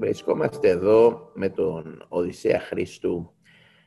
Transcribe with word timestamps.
Βρισκόμαστε 0.00 0.68
εδώ 0.68 1.30
με 1.34 1.48
τον 1.48 2.04
Οδυσσέα 2.08 2.60
Χρήστου, 2.60 3.34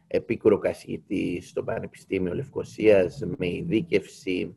επίκουρο 0.07 0.57
καθηγητή 0.57 1.41
στο 1.41 1.63
Πανεπιστήμιο 1.63 2.33
Λευκοσίας, 2.33 3.23
με 3.37 3.47
ειδίκευση 3.47 4.55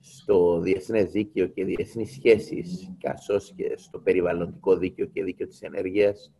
στο 0.00 0.60
Διεθνές 0.60 1.10
Δίκαιο 1.10 1.46
και 1.46 1.64
Διεθνείς 1.64 2.12
Σχέσεις, 2.12 2.96
καθώς 3.00 3.52
και 3.56 3.72
στο 3.76 3.98
Περιβαλλοντικό 3.98 4.76
Δίκαιο 4.76 5.06
και 5.06 5.24
Δίκαιο 5.24 5.46
της 5.46 5.62
Ενέργειας 5.62 6.32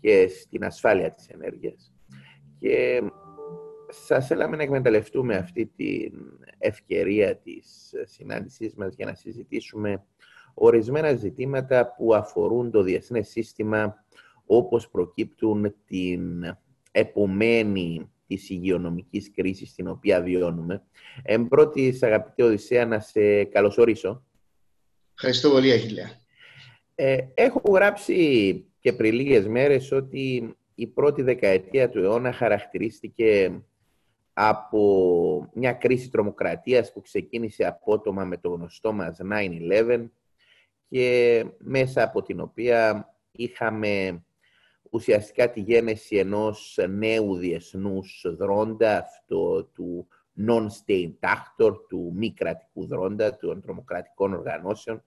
και 0.00 0.28
στην 0.28 0.64
ασφάλεια 0.64 1.10
της 1.10 1.28
ενέργειας. 1.28 1.92
Και 2.58 3.02
σας 3.88 4.26
θέλαμε 4.26 4.56
να 4.56 4.62
εκμεταλλευτούμε 4.62 5.36
αυτή 5.36 5.66
την 5.66 6.12
ευκαιρία 6.58 7.36
της 7.36 7.94
συνάντησής 8.04 8.74
μας 8.74 8.94
για 8.94 9.06
να 9.06 9.14
συζητήσουμε 9.14 10.04
ορισμένα 10.62 11.14
ζητήματα 11.14 11.94
που 11.94 12.14
αφορούν 12.14 12.70
το 12.70 12.82
διεθνές 12.82 13.28
σύστημα 13.28 14.04
όπως 14.46 14.88
προκύπτουν 14.90 15.74
την 15.86 16.56
επομένη 16.90 18.10
της 18.26 18.50
υγειονομικής 18.50 19.30
κρίσης 19.30 19.74
την 19.74 19.88
οποία 19.88 20.22
βιώνουμε. 20.22 20.82
Εν 21.22 21.48
πρώτη, 21.48 21.98
αγαπητή 22.00 22.42
Οδυσσέα, 22.42 22.86
να 22.86 23.00
σε 23.00 23.44
καλωσορίσω. 23.44 24.24
Ευχαριστώ 25.14 25.50
πολύ, 25.50 25.72
Αχιλέα. 25.72 26.10
Ε, 26.94 27.18
έχω 27.34 27.62
γράψει 27.70 28.64
και 28.80 28.92
πριν 28.92 29.14
λίγες 29.14 29.46
μέρες 29.46 29.92
ότι 29.92 30.56
η 30.74 30.86
πρώτη 30.86 31.22
δεκαετία 31.22 31.90
του 31.90 31.98
αιώνα 31.98 32.32
χαρακτηρίστηκε 32.32 33.62
από 34.32 35.50
μια 35.54 35.72
κρίση 35.72 36.10
τρομοκρατίας 36.10 36.92
που 36.92 37.00
ξεκίνησε 37.00 37.64
απότομα 37.64 38.24
με 38.24 38.36
το 38.36 38.48
γνωστό 38.48 38.92
μας 38.92 39.18
9-11 39.22 40.10
και 40.90 41.44
μέσα 41.58 42.02
από 42.02 42.22
την 42.22 42.40
οποία 42.40 43.08
είχαμε 43.32 44.24
ουσιαστικά 44.90 45.50
τη 45.50 45.60
γένεση 45.60 46.16
ενός 46.16 46.78
νέου 46.88 47.36
διεθνούς 47.36 48.24
δρόντα, 48.36 48.98
αυτό 48.98 49.64
του 49.64 50.08
non-state 50.46 51.14
actor, 51.20 51.74
του 51.88 52.12
μη 52.16 52.32
κρατικού 52.32 52.86
δρόντα, 52.86 53.36
των 53.36 53.60
τρομοκρατικών 53.60 54.32
οργανώσεων 54.32 55.04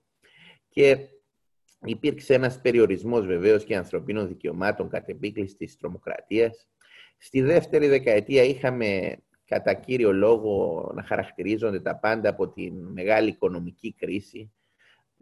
και 0.69 0.97
υπήρξε 1.85 2.33
ένας 2.33 2.61
περιορισμός 2.61 3.25
βεβαίως 3.25 3.63
και 3.63 3.75
ανθρωπίνων 3.75 4.27
δικαιωμάτων 4.27 4.89
κατ' 4.89 5.09
επίκληση 5.09 5.55
της 5.55 5.77
τρομοκρατίας. 5.77 6.67
Στη 7.17 7.41
δεύτερη 7.41 7.87
δεκαετία 7.87 8.43
είχαμε 8.43 9.17
κατά 9.45 9.73
κύριο 9.73 10.11
λόγο 10.11 10.91
να 10.95 11.03
χαρακτηρίζονται 11.03 11.79
τα 11.79 11.95
πάντα 11.95 12.29
από 12.29 12.49
την 12.49 12.73
μεγάλη 12.73 13.29
οικονομική 13.29 13.93
κρίση, 13.93 14.51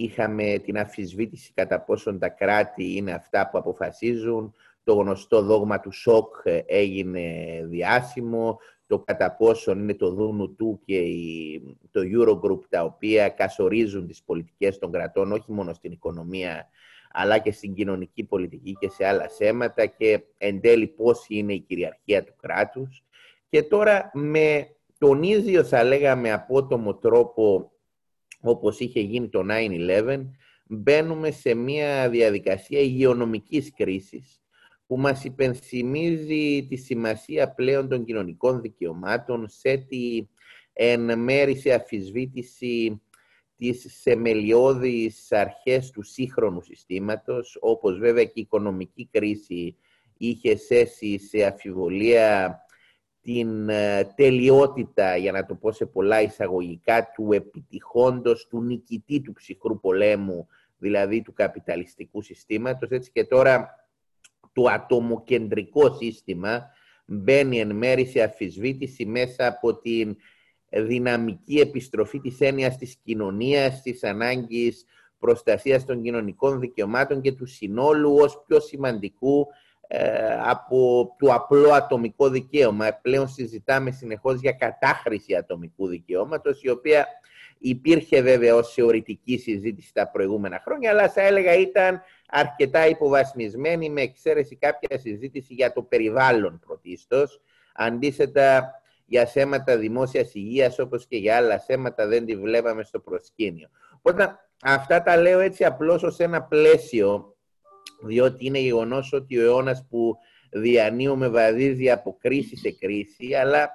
είχαμε 0.04 0.60
την 0.64 0.78
αφισβήτηση 0.78 1.52
κατά 1.54 1.82
πόσον 1.82 2.20
τα 2.20 2.30
κράτη 2.30 2.96
είναι 2.96 3.12
αυτά 3.12 3.50
που 3.50 3.58
αποφασίζουν, 3.58 4.54
το 4.84 4.94
γνωστό 4.94 5.42
δόγμα 5.42 5.80
του 5.80 5.92
σοκ 5.92 6.36
έγινε 6.66 7.22
διάσημο, 7.66 8.60
το 8.88 9.00
κατά 9.00 9.36
πόσον 9.36 9.80
είναι 9.80 9.94
το 9.94 10.12
Δούνου 10.12 10.56
του 10.56 10.82
και 10.86 11.02
το 11.92 12.02
Eurogroup 12.16 12.60
τα 12.70 12.84
οποία 12.84 13.30
κασορίζουν 13.30 14.08
τις 14.08 14.24
πολιτικές 14.24 14.78
των 14.78 14.92
κρατών 14.92 15.32
όχι 15.32 15.52
μόνο 15.52 15.74
στην 15.74 15.92
οικονομία 15.92 16.70
αλλά 17.12 17.38
και 17.38 17.52
στην 17.52 17.74
κοινωνική 17.74 18.24
πολιτική 18.24 18.78
και 18.80 18.90
σε 18.90 19.06
άλλα 19.06 19.30
θέματα 19.30 19.86
και 19.86 20.24
εν 20.38 20.62
τέλει 20.62 20.88
πώς 20.88 21.26
είναι 21.28 21.54
η 21.54 21.60
κυριαρχία 21.60 22.24
του 22.24 22.34
κράτους. 22.42 23.04
Και 23.50 23.64
τώρα 23.64 24.12
με 24.14 24.76
τον 24.98 25.24
ίδιο 25.24 25.64
θα 25.64 25.84
λέγαμε 25.84 26.32
απότομο 26.32 26.96
τρόπο 26.96 27.72
όπως 28.42 28.80
είχε 28.80 29.00
γίνει 29.00 29.30
το 29.30 29.44
9-11, 29.50 30.26
μπαίνουμε 30.66 31.32
σε 31.32 31.54
μια 31.54 32.10
διαδικασία 32.10 32.80
υγειονομικής 32.80 33.74
κρίσης 33.74 34.42
που 34.88 34.98
μας 34.98 35.24
υπενθυμίζει 35.24 36.66
τη 36.70 36.76
σημασία 36.76 37.54
πλέον 37.54 37.90
των 37.90 38.06
κοινωνικών 38.06 38.62
δικαιωμάτων 38.62 39.48
σε 39.50 39.78
τη 39.78 40.28
εν 40.74 41.20
μέρη 41.20 41.56
σε 41.56 41.74
αφισβήτηση 41.74 43.02
τις 43.56 43.86
σεμελιώδεις 44.02 45.32
αρχές 45.32 45.92
του 45.92 46.02
σύγχρονου 46.02 46.62
συστήματος, 46.62 47.58
όπως 47.60 47.98
βέβαια 48.00 48.24
και 48.24 48.32
η 48.36 48.42
οικονομική 48.42 49.08
κρίση 49.12 49.78
είχε 50.18 50.56
σέσει 50.56 51.20
σε 51.20 51.44
αφιβολία 51.44 52.60
την 53.22 53.70
ε, 53.70 54.14
τελειότητα, 54.16 55.18
για 55.18 55.32
να 55.32 55.46
το 55.46 55.56
πω 55.56 55.72
σε 55.72 55.86
πολλά 55.86 56.22
εισαγωγικά, 56.22 57.12
του 57.16 57.32
επιτυχόντος, 57.32 58.48
του 58.48 58.62
νικητή 58.62 59.22
του 59.22 59.34
ψυχρού 59.34 59.80
πολέμου, 59.80 60.48
δηλαδή 60.78 61.22
του 61.22 61.34
καπιταλιστικού 61.34 62.22
συστήματος. 62.22 62.90
Έτσι 62.90 63.12
και 63.12 63.24
τώρα 63.24 63.70
το 64.54 64.64
ατομοκεντρικό 64.64 65.94
σύστημα 65.94 66.70
μπαίνει 67.06 67.60
εν 67.60 67.76
μέρη 67.76 68.06
σε 68.06 68.22
αφισβήτηση 68.22 69.06
μέσα 69.06 69.48
από 69.48 69.76
την 69.76 70.16
δυναμική 70.70 71.60
επιστροφή 71.60 72.20
της 72.20 72.40
έννοιας 72.40 72.78
της 72.78 72.96
κοινωνίας, 73.04 73.82
της 73.82 74.04
ανάγκης 74.04 74.86
προστασίας 75.20 75.86
των 75.86 76.02
κοινωνικών 76.02 76.60
δικαιωμάτων 76.60 77.22
και 77.22 77.32
του 77.32 77.46
συνόλου 77.46 78.16
ως 78.16 78.44
πιο 78.48 78.60
σημαντικού 78.60 79.40
ε, 79.42 79.52
από 80.46 81.10
το 81.20 81.34
απλό 81.34 81.72
ατομικό 81.72 82.30
δικαίωμα. 82.30 83.00
Πλέον 83.02 83.28
συζητάμε 83.28 83.92
συνεχώς 83.92 84.40
για 84.40 84.52
κατάχρηση 84.52 85.36
ατομικού 85.36 85.88
δικαιώματος, 85.88 86.64
η 86.64 86.70
οποία 86.70 87.08
υπήρχε 87.58 88.22
βέβαια 88.22 88.56
ως 88.56 88.74
θεωρητική 88.74 89.38
συζήτηση 89.38 89.94
τα 89.94 90.10
προηγούμενα 90.10 90.62
χρόνια, 90.66 90.90
αλλά 90.90 91.10
θα 91.10 91.22
έλεγα 91.22 91.54
ήταν 91.54 92.02
αρκετά 92.28 92.88
υποβασμισμένη 92.88 93.90
με 93.90 94.02
εξαίρεση 94.02 94.56
κάποια 94.56 95.00
συζήτηση 95.00 95.54
για 95.54 95.74
το 95.74 95.84
περιβάλλον 95.84 96.60
πρωτίστως. 96.66 97.42
Αντίθετα, 97.74 98.72
για 99.06 99.26
θέματα 99.26 99.78
δημόσιας 99.78 100.34
υγείας, 100.34 100.80
όπως 100.80 101.08
και 101.08 101.18
για 101.18 101.36
άλλα 101.36 101.60
θέματα, 101.60 102.08
δεν 102.08 102.26
τη 102.26 102.36
βλέπαμε 102.36 102.84
στο 102.84 103.00
προσκήνιο. 103.00 103.70
Οπότε, 104.02 104.40
αυτά 104.64 105.04
τα 105.04 105.18
λέω 105.18 105.40
έτσι 105.40 105.66
απλώς 105.66 106.04
ως 106.04 106.20
ένα 106.20 106.44
πλαίσιο 106.44 107.36
διότι 108.02 108.46
είναι 108.46 108.60
γεγονός 108.60 109.14
ότι 109.14 109.38
ο 109.38 109.42
αιώνας 109.42 109.86
που 109.90 110.16
διανύουμε 110.52 111.28
βαδίζει 111.28 111.90
από 111.90 112.18
κρίση 112.20 112.58
σε 112.58 112.72
κρίση, 112.72 113.34
αλλά 113.34 113.70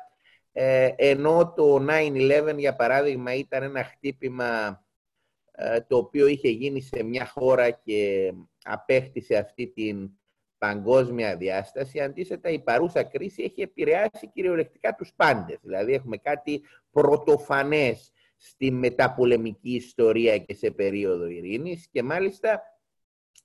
ε, 0.53 0.89
ενώ 0.97 1.53
το 1.57 1.87
9-11 1.89 2.55
για 2.57 2.77
παράδειγμα 2.77 3.35
ήταν 3.35 3.63
ένα 3.63 3.85
χτύπημα 3.85 4.83
ε, 5.53 5.81
το 5.81 5.97
οποίο 5.97 6.27
είχε 6.27 6.49
γίνει 6.49 6.81
σε 6.81 7.03
μια 7.03 7.27
χώρα 7.27 7.71
και 7.71 8.33
απέκτησε 8.65 9.37
αυτή 9.37 9.67
την 9.67 10.11
παγκόσμια 10.59 11.37
διάσταση, 11.37 12.01
αντίθετα 12.01 12.49
η 12.49 12.59
παρούσα 12.59 13.03
κρίση 13.03 13.43
έχει 13.43 13.63
επηρεάσει 13.63 14.31
κυριολεκτικά 14.33 14.95
τους 14.95 15.13
πάντες. 15.17 15.59
Δηλαδή 15.63 15.93
έχουμε 15.93 16.17
κάτι 16.17 16.63
πρωτοφανές 16.91 18.13
στη 18.37 18.71
μεταπολεμική 18.71 19.75
ιστορία 19.75 20.39
και 20.39 20.55
σε 20.55 20.71
περίοδο 20.71 21.27
ειρήνης 21.27 21.89
και 21.91 22.03
μάλιστα 22.03 22.63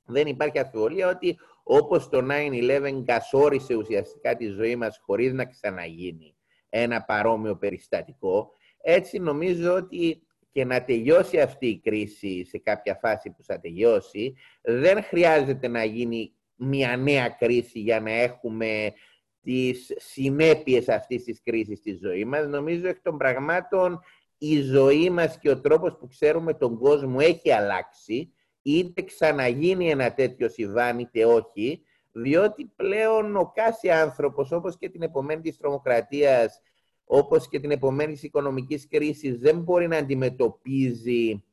δεν 0.05 0.27
υπάρχει 0.27 0.59
αφιβολία 0.59 1.07
ότι 1.07 1.37
όπως 1.63 2.09
το 2.09 2.27
9-11 2.31 3.03
κασόρισε 3.05 3.75
ουσιαστικά 3.75 4.35
τη 4.35 4.45
ζωή 4.45 4.75
μας 4.75 4.99
χωρίς 5.05 5.33
να 5.33 5.45
ξαναγίνει 5.45 6.35
ένα 6.69 7.03
παρόμοιο 7.03 7.57
περιστατικό, 7.57 8.51
έτσι 8.81 9.19
νομίζω 9.19 9.73
ότι 9.73 10.23
και 10.51 10.65
να 10.65 10.83
τελειώσει 10.83 11.39
αυτή 11.39 11.67
η 11.67 11.79
κρίση 11.79 12.45
σε 12.45 12.57
κάποια 12.57 12.95
φάση 13.01 13.29
που 13.29 13.43
θα 13.43 13.59
τελειώσει, 13.59 14.35
δεν 14.61 15.03
χρειάζεται 15.03 15.67
να 15.67 15.83
γίνει 15.83 16.33
μια 16.55 16.97
νέα 16.97 17.29
κρίση 17.29 17.79
για 17.79 17.99
να 17.99 18.11
έχουμε 18.11 18.93
τις 19.41 19.93
συνέπειες 19.97 20.89
αυτής 20.89 21.23
της 21.23 21.41
κρίσης 21.43 21.77
στη 21.77 21.99
ζωή 22.01 22.25
μας. 22.25 22.47
Νομίζω 22.47 22.87
εκ 22.87 23.01
των 23.01 23.17
πραγμάτων 23.17 23.99
η 24.37 24.61
ζωή 24.61 25.09
μας 25.09 25.39
και 25.39 25.49
ο 25.49 25.61
τρόπος 25.61 25.97
που 25.97 26.07
ξέρουμε 26.07 26.53
τον 26.53 26.77
κόσμο 26.77 27.17
έχει 27.19 27.51
αλλάξει 27.51 28.33
είτε 28.61 29.01
ξαναγίνει 29.01 29.89
ένα 29.89 30.13
τέτοιο 30.13 30.49
συμβάν 30.49 30.99
είτε 30.99 31.25
όχι, 31.25 31.83
διότι 32.11 32.71
πλέον 32.75 33.35
ο 33.35 33.51
κάθε 33.55 33.89
άνθρωπος, 33.89 34.51
όπως 34.51 34.77
και 34.77 34.89
την 34.89 35.01
επομένη 35.01 35.41
της 35.41 35.57
τρομοκρατίας, 35.57 36.61
όπως 37.05 37.47
και 37.47 37.59
την 37.59 37.71
επομένη 37.71 38.13
της 38.13 38.23
οικονομικής 38.23 38.87
κρίσης, 38.87 39.37
δεν 39.37 39.57
μπορεί 39.57 39.87
να 39.87 39.97
αντιμετωπίζει 39.97 41.43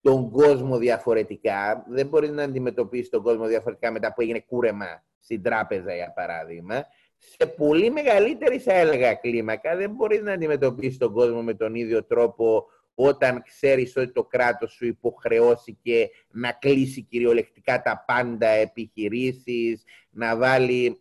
τον 0.00 0.30
κόσμο 0.30 0.78
διαφορετικά. 0.78 1.84
Δεν 1.88 2.06
μπορεί 2.06 2.30
να 2.30 2.42
αντιμετωπίσει 2.42 3.10
τον 3.10 3.22
κόσμο 3.22 3.46
διαφορετικά 3.46 3.90
μετά 3.90 4.12
που 4.14 4.20
έγινε 4.20 4.40
κούρεμα 4.40 5.04
στην 5.20 5.42
τράπεζα, 5.42 5.94
για 5.94 6.12
παράδειγμα. 6.12 6.84
Σε 7.16 7.46
πολύ 7.46 7.90
μεγαλύτερη, 7.90 8.58
θα 8.58 8.72
έλεγα, 8.72 9.14
κλίμακα, 9.14 9.76
δεν 9.76 9.90
μπορεί 9.90 10.22
να 10.22 10.32
αντιμετωπίσει 10.32 10.98
τον 10.98 11.12
κόσμο 11.12 11.42
με 11.42 11.54
τον 11.54 11.74
ίδιο 11.74 12.04
τρόπο 12.04 12.66
όταν 13.00 13.42
ξέρεις 13.42 13.96
ότι 13.96 14.12
το 14.12 14.24
κράτος 14.24 14.72
σου 14.72 14.86
υποχρεώσει 14.86 15.78
να 16.30 16.52
κλείσει 16.52 17.02
κυριολεκτικά 17.02 17.82
τα 17.82 18.04
πάντα 18.06 18.46
επιχειρήσεις, 18.46 19.82
να 20.10 20.36
βάλει 20.36 21.00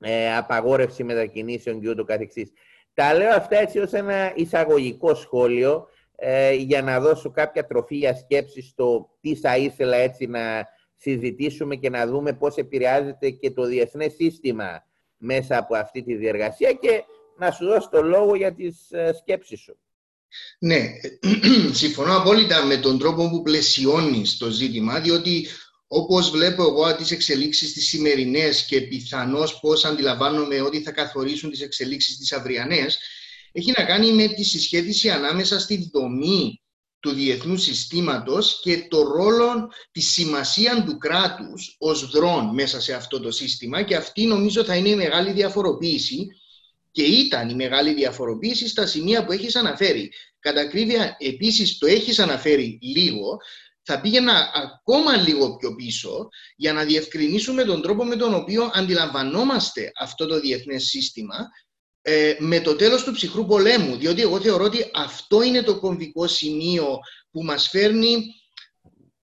ε, 0.00 0.36
απαγόρευση 0.36 1.04
μετακινήσεων 1.04 1.80
και 1.80 1.88
ούτω 1.88 2.04
καθεξής. 2.04 2.52
Τα 2.94 3.14
λέω 3.14 3.34
αυτά 3.34 3.58
έτσι 3.58 3.78
ως 3.78 3.92
ένα 3.92 4.32
εισαγωγικό 4.34 5.14
σχόλιο 5.14 5.88
ε, 6.16 6.52
για 6.52 6.82
να 6.82 7.00
δώσω 7.00 7.30
κάποια 7.30 7.66
τροφή 7.66 7.96
για 7.96 8.14
σκέψη 8.14 8.62
στο 8.62 9.10
τι 9.20 9.34
θα 9.34 9.56
ήθελα 9.56 9.96
έτσι 9.96 10.26
να 10.26 10.68
συζητήσουμε 10.96 11.76
και 11.76 11.90
να 11.90 12.06
δούμε 12.06 12.32
πώς 12.32 12.56
επηρεάζεται 12.56 13.30
και 13.30 13.50
το 13.50 13.64
διεθνές 13.64 14.12
σύστημα 14.12 14.84
μέσα 15.16 15.58
από 15.58 15.76
αυτή 15.76 16.02
τη 16.02 16.14
διεργασία 16.14 16.72
και 16.72 17.04
να 17.36 17.50
σου 17.50 17.66
δώσω 17.66 17.88
το 17.88 18.02
λόγο 18.02 18.34
για 18.34 18.52
τις 18.52 18.90
ε, 18.90 19.12
σκέψεις 19.12 19.60
σου. 19.60 19.76
Ναι, 20.58 20.90
συμφωνώ 21.72 22.16
απόλυτα 22.16 22.64
με 22.64 22.76
τον 22.76 22.98
τρόπο 22.98 23.30
που 23.30 23.42
πλαισιώνεις 23.42 24.36
το 24.36 24.50
ζήτημα, 24.50 25.00
διότι 25.00 25.46
όπως 25.86 26.30
βλέπω 26.30 26.62
εγώ 26.62 26.96
τις 26.96 27.10
εξελίξεις 27.10 27.72
τις 27.72 27.88
σημερινές 27.88 28.64
και 28.64 28.80
πιθανώς 28.80 29.60
πώς 29.60 29.84
αντιλαμβάνομαι 29.84 30.60
ότι 30.60 30.82
θα 30.82 30.90
καθορίσουν 30.90 31.50
τις 31.50 31.60
εξελίξεις 31.60 32.16
τις 32.16 32.32
αυριανές, 32.32 32.98
έχει 33.52 33.72
να 33.76 33.84
κάνει 33.84 34.12
με 34.12 34.28
τη 34.28 34.44
συσχέτιση 34.44 35.10
ανάμεσα 35.10 35.60
στη 35.60 35.90
δομή 35.92 36.62
του 37.00 37.12
διεθνούς 37.12 37.62
συστήματος 37.62 38.60
και 38.62 38.86
το 38.88 39.02
ρόλο, 39.02 39.70
τη 39.92 40.00
σημασία 40.00 40.84
του 40.84 40.98
κράτους 40.98 41.76
ως 41.78 42.10
δρόν 42.10 42.54
μέσα 42.54 42.80
σε 42.80 42.94
αυτό 42.94 43.20
το 43.20 43.30
σύστημα 43.30 43.82
και 43.82 43.96
αυτή 43.96 44.26
νομίζω 44.26 44.64
θα 44.64 44.76
είναι 44.76 44.88
η 44.88 44.96
μεγάλη 44.96 45.32
διαφοροποίηση 45.32 46.26
και 46.92 47.02
ήταν 47.02 47.48
η 47.48 47.54
μεγάλη 47.54 47.94
διαφοροποίηση 47.94 48.68
στα 48.68 48.86
σημεία 48.86 49.24
που 49.24 49.32
έχεις 49.32 49.56
αναφέρει. 49.56 50.12
Κατά 50.38 50.60
ακρίβεια, 50.60 51.16
επίσης 51.18 51.78
το 51.78 51.86
έχεις 51.86 52.18
αναφέρει 52.18 52.78
λίγο, 52.82 53.38
θα 53.82 54.00
πήγαινα 54.00 54.50
ακόμα 54.54 55.16
λίγο 55.16 55.56
πιο 55.56 55.74
πίσω 55.74 56.28
για 56.56 56.72
να 56.72 56.84
διευκρινίσουμε 56.84 57.64
τον 57.64 57.82
τρόπο 57.82 58.04
με 58.04 58.16
τον 58.16 58.34
οποίο 58.34 58.70
αντιλαμβανόμαστε 58.74 59.92
αυτό 60.00 60.26
το 60.26 60.40
διεθνές 60.40 60.84
σύστημα 60.84 61.48
ε, 62.02 62.36
με 62.38 62.60
το 62.60 62.76
τέλος 62.76 63.04
του 63.04 63.12
ψυχρού 63.12 63.46
πολέμου. 63.46 63.96
Διότι 63.96 64.20
εγώ 64.20 64.40
θεωρώ 64.40 64.64
ότι 64.64 64.90
αυτό 64.94 65.42
είναι 65.42 65.62
το 65.62 65.78
κομβικό 65.78 66.26
σημείο 66.26 66.98
που 67.30 67.44
μας 67.44 67.68
φέρνει, 67.68 68.24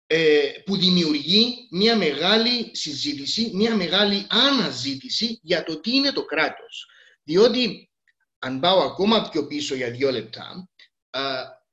ε, 0.07 0.49
που 0.65 0.77
δημιουργεί 0.77 1.67
μια 1.71 1.97
μεγάλη 1.97 2.69
συζήτηση, 2.71 3.51
μια 3.53 3.75
μεγάλη 3.75 4.27
αναζήτηση 4.29 5.39
για 5.41 5.63
το 5.63 5.79
τι 5.79 5.95
είναι 5.95 6.11
το 6.11 6.25
κράτος. 6.25 6.89
Διότι, 7.25 7.89
αν 8.39 8.59
πάω 8.59 8.79
ακόμα 8.79 9.29
πιο 9.29 9.47
πίσω 9.47 9.75
για 9.75 9.91
δύο 9.91 10.11
λεπτά, 10.11 10.69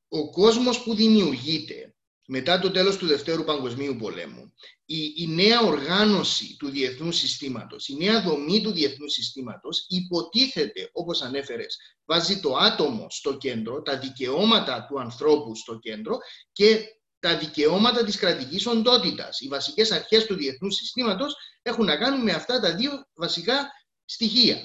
ο 0.08 0.30
κόσμος 0.30 0.82
που 0.82 0.94
δημιουργείται 0.94 1.94
μετά 2.26 2.58
το 2.58 2.70
τέλος 2.70 2.96
του 2.96 3.06
Δευτέρου 3.06 3.44
Παγκοσμίου 3.44 3.96
Πολέμου, 3.96 4.52
η, 4.84 5.12
η 5.16 5.26
νέα 5.26 5.60
οργάνωση 5.60 6.56
του 6.58 6.68
διεθνούς 6.68 7.16
συστήματος, 7.16 7.88
η 7.88 7.96
νέα 7.96 8.22
δομή 8.22 8.62
του 8.62 8.72
διεθνούς 8.72 9.12
συστήματος 9.12 9.84
υποτίθεται, 9.88 10.90
όπως 10.92 11.22
ανέφερες, 11.22 11.76
βάζει 12.04 12.40
το 12.40 12.56
άτομο 12.56 13.06
στο 13.10 13.36
κέντρο, 13.36 13.82
τα 13.82 13.98
δικαιώματα 13.98 14.86
του 14.88 15.00
ανθρώπου 15.00 15.56
στο 15.56 15.78
κέντρο 15.78 16.18
και 16.52 16.84
τα 17.18 17.38
δικαιώματα 17.38 18.04
της 18.04 18.16
κρατικής 18.16 18.66
οντότητας. 18.66 19.40
Οι 19.40 19.48
βασικές 19.48 19.90
αρχές 19.90 20.26
του 20.26 20.34
διεθνούς 20.34 20.74
συστήματος 20.74 21.36
έχουν 21.62 21.84
να 21.84 21.96
κάνουν 21.96 22.22
με 22.22 22.32
αυτά 22.32 22.60
τα 22.60 22.74
δύο 22.74 22.90
βασικά 23.14 23.70
στοιχεία 24.04 24.56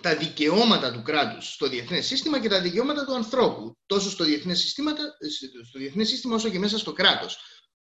τα 0.00 0.16
δικαιώματα 0.16 0.92
του 0.92 1.02
κράτους 1.02 1.52
στο 1.52 1.68
διεθνές 1.68 2.06
σύστημα 2.06 2.40
και 2.40 2.48
τα 2.48 2.60
δικαιώματα 2.60 3.04
του 3.04 3.14
ανθρώπου, 3.14 3.76
τόσο 3.86 4.10
στο 4.10 4.24
διεθνές, 4.24 4.58
σύστημα, 4.58 4.92
στο 5.68 5.78
διεθνές 5.78 6.08
σύστημα 6.08 6.34
όσο 6.34 6.48
και 6.48 6.58
μέσα 6.58 6.78
στο 6.78 6.92
κράτος. 6.92 7.38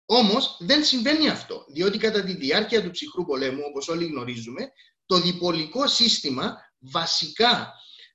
Όμως 0.06 0.56
δεν 0.60 0.84
συμβαίνει 0.84 1.28
αυτό, 1.28 1.64
διότι 1.68 1.98
κατά 1.98 2.22
τη 2.22 2.32
διάρκεια 2.32 2.82
του 2.82 2.90
ψυχρού 2.90 3.24
πολέμου, 3.24 3.62
όπως 3.68 3.88
όλοι 3.88 4.06
γνωρίζουμε, 4.06 4.72
το 5.06 5.20
διπολικό 5.20 5.86
σύστημα 5.86 6.56
βασικά 6.78 7.72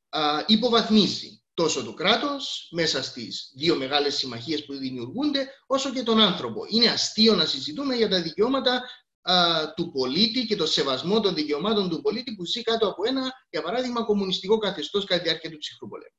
α, 0.10 0.44
υποβαθμίζει 0.46 1.42
τόσο 1.54 1.84
το 1.84 1.94
κράτος 1.94 2.68
μέσα 2.72 3.04
στις 3.04 3.52
δύο 3.56 3.76
μεγάλες 3.76 4.16
συμμαχίες 4.16 4.66
που 4.66 4.74
δημιουργούνται, 4.74 5.48
όσο 5.68 5.92
και 5.94 6.04
τον 6.04 6.20
άνθρωπο. 6.20 6.62
Είναι 6.70 6.88
αστείο 6.88 7.36
να 7.36 7.46
συζητούμε 7.46 7.96
για 7.96 8.10
τα 8.10 8.22
δικαιώματα 8.22 8.84
του 9.76 9.92
πολίτη 9.92 10.46
και 10.46 10.56
το 10.56 10.66
σεβασμό 10.66 11.20
των 11.20 11.36
δικαιωμάτων 11.36 11.90
του 11.90 12.02
πολίτη 12.02 12.36
που 12.36 12.46
ζει 12.46 12.62
κάτω 12.62 12.88
από 12.88 13.04
ένα, 13.08 13.32
για 13.50 13.62
παράδειγμα, 13.62 14.04
κομμουνιστικό 14.04 14.58
καθεστώς 14.58 15.06
κατά 15.06 15.22
τη 15.22 15.28
διάρκεια 15.28 15.52
του 15.52 15.58
ψυχρού 15.58 15.88
πολέμου. 15.88 16.16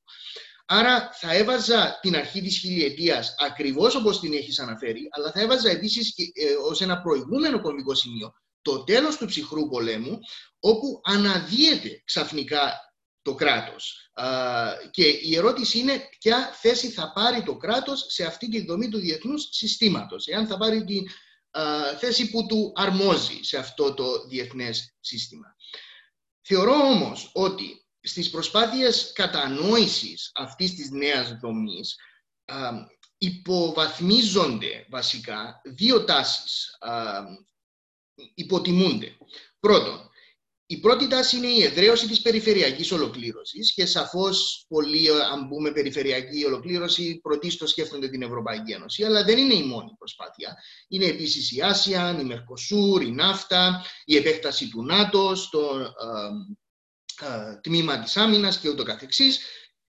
Άρα 0.67 1.11
θα 1.13 1.35
έβαζα 1.35 1.99
την 2.03 2.17
αρχή 2.17 2.41
της 2.43 2.59
χιλιετίας 2.59 3.35
ακριβώς 3.39 3.95
όπως 3.95 4.21
την 4.21 4.33
έχεις 4.33 4.59
αναφέρει, 4.59 5.09
αλλά 5.11 5.33
θα 5.33 5.41
έβαζα 5.41 5.71
επίσης 5.71 6.15
ε, 6.17 6.55
ως 6.71 6.81
ένα 6.81 7.01
προηγούμενο 7.03 7.61
κομβικό 7.61 7.95
σημείο 7.95 8.33
το 8.63 8.85
τέλος 8.85 9.17
του 9.17 9.27
ψυχρού 9.27 9.69
πολέμου, 9.69 10.19
όπου 10.61 11.01
αναδύεται 11.03 12.03
ξαφνικά 12.05 12.73
το 13.23 13.35
κράτος. 13.35 14.11
Και 14.91 15.07
η 15.07 15.37
ερώτηση 15.37 15.79
είναι 15.79 16.09
ποια 16.19 16.51
θέση 16.53 16.89
θα 16.89 17.13
πάρει 17.13 17.43
το 17.43 17.57
κράτος 17.57 18.07
σε 18.09 18.25
αυτή 18.25 18.49
τη 18.49 18.65
δομή 18.65 18.89
του 18.89 18.99
διεθνούς 18.99 19.49
συστήματος. 19.51 20.27
Εάν 20.27 20.47
θα 20.47 20.57
πάρει 20.57 20.85
την 20.85 21.05
θέση 21.99 22.31
που 22.31 22.47
του 22.47 22.73
αρμόζει 22.75 23.43
σε 23.43 23.59
αυτό 23.59 23.95
το 23.95 24.27
διεθνές 24.27 24.95
σύστημα. 25.01 25.57
Θεωρώ 26.41 26.73
όμως 26.73 27.31
ότι 27.35 27.87
στις 28.01 28.31
προσπάθειες 28.31 29.13
κατανόησης 29.13 30.31
αυτής 30.35 30.75
της 30.75 30.91
νέας 30.91 31.33
δομής 31.33 31.97
υποβαθμίζονται 33.19 34.87
βασικά 34.91 35.61
δύο 35.65 36.05
τάσεις, 36.05 36.79
υποτιμούνται. 38.35 39.17
Πρώτον, 39.61 40.08
η 40.71 40.79
πρώτη 40.79 41.09
τάση 41.09 41.37
είναι 41.37 41.47
η 41.47 41.63
εδραίωση 41.63 42.09
της 42.09 42.21
περιφερειακής 42.23 42.93
ολοκλήρωσης 42.93 43.73
και 43.73 43.87
σαφώς 43.87 44.65
πολλοί, 44.69 45.09
αν 45.33 45.49
πούμε 45.49 45.73
περιφερειακή 45.73 46.45
ολοκλήρωση, 46.45 47.19
πρωτίστως 47.23 47.71
σκέφτονται 47.71 48.09
την 48.09 48.23
Ευρωπαϊκή 48.23 48.73
Ένωση, 48.73 49.05
αλλά 49.05 49.25
δεν 49.25 49.39
είναι 49.39 49.55
η 49.55 49.63
μόνη 49.63 49.95
προσπάθεια. 49.99 50.57
Είναι 50.89 51.05
επίσης 51.05 51.53
η 51.53 51.63
Άσια, 51.63 52.19
η 52.21 52.25
Μερκοσούρ, 52.25 53.03
η 53.03 53.11
Ναύτα, 53.11 53.85
η 54.05 54.17
επέκταση 54.17 54.69
του 54.69 54.85
ΝΑΤΟ 54.85 55.35
στο 55.35 55.93
ε, 57.21 57.27
ε, 57.27 57.61
τμήμα 57.63 57.99
της 57.99 58.17
άμυνας 58.17 58.59
και 58.59 58.69
ούτω 58.69 58.83
καθεξής. 58.83 59.39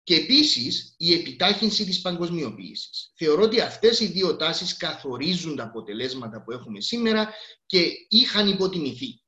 Και 0.04 0.16
επίσης 0.16 0.94
η 0.98 1.14
επιτάχυνση 1.14 1.86
της 1.86 2.02
παγκοσμιοποίησης. 2.02 3.12
Θεωρώ 3.16 3.44
ότι 3.44 3.62
αυτές 3.62 4.00
οι 4.00 4.06
δύο 4.06 4.36
τάσεις 4.36 4.78
καθορίζουν 4.78 5.56
τα 5.56 5.64
αποτελέσματα 5.64 6.44
που 6.44 6.52
έχουμε 6.52 6.82
σήμερα 6.82 7.34
και 7.66 7.92
είχαν 8.08 8.48
υποτιμηθεί 8.48 9.21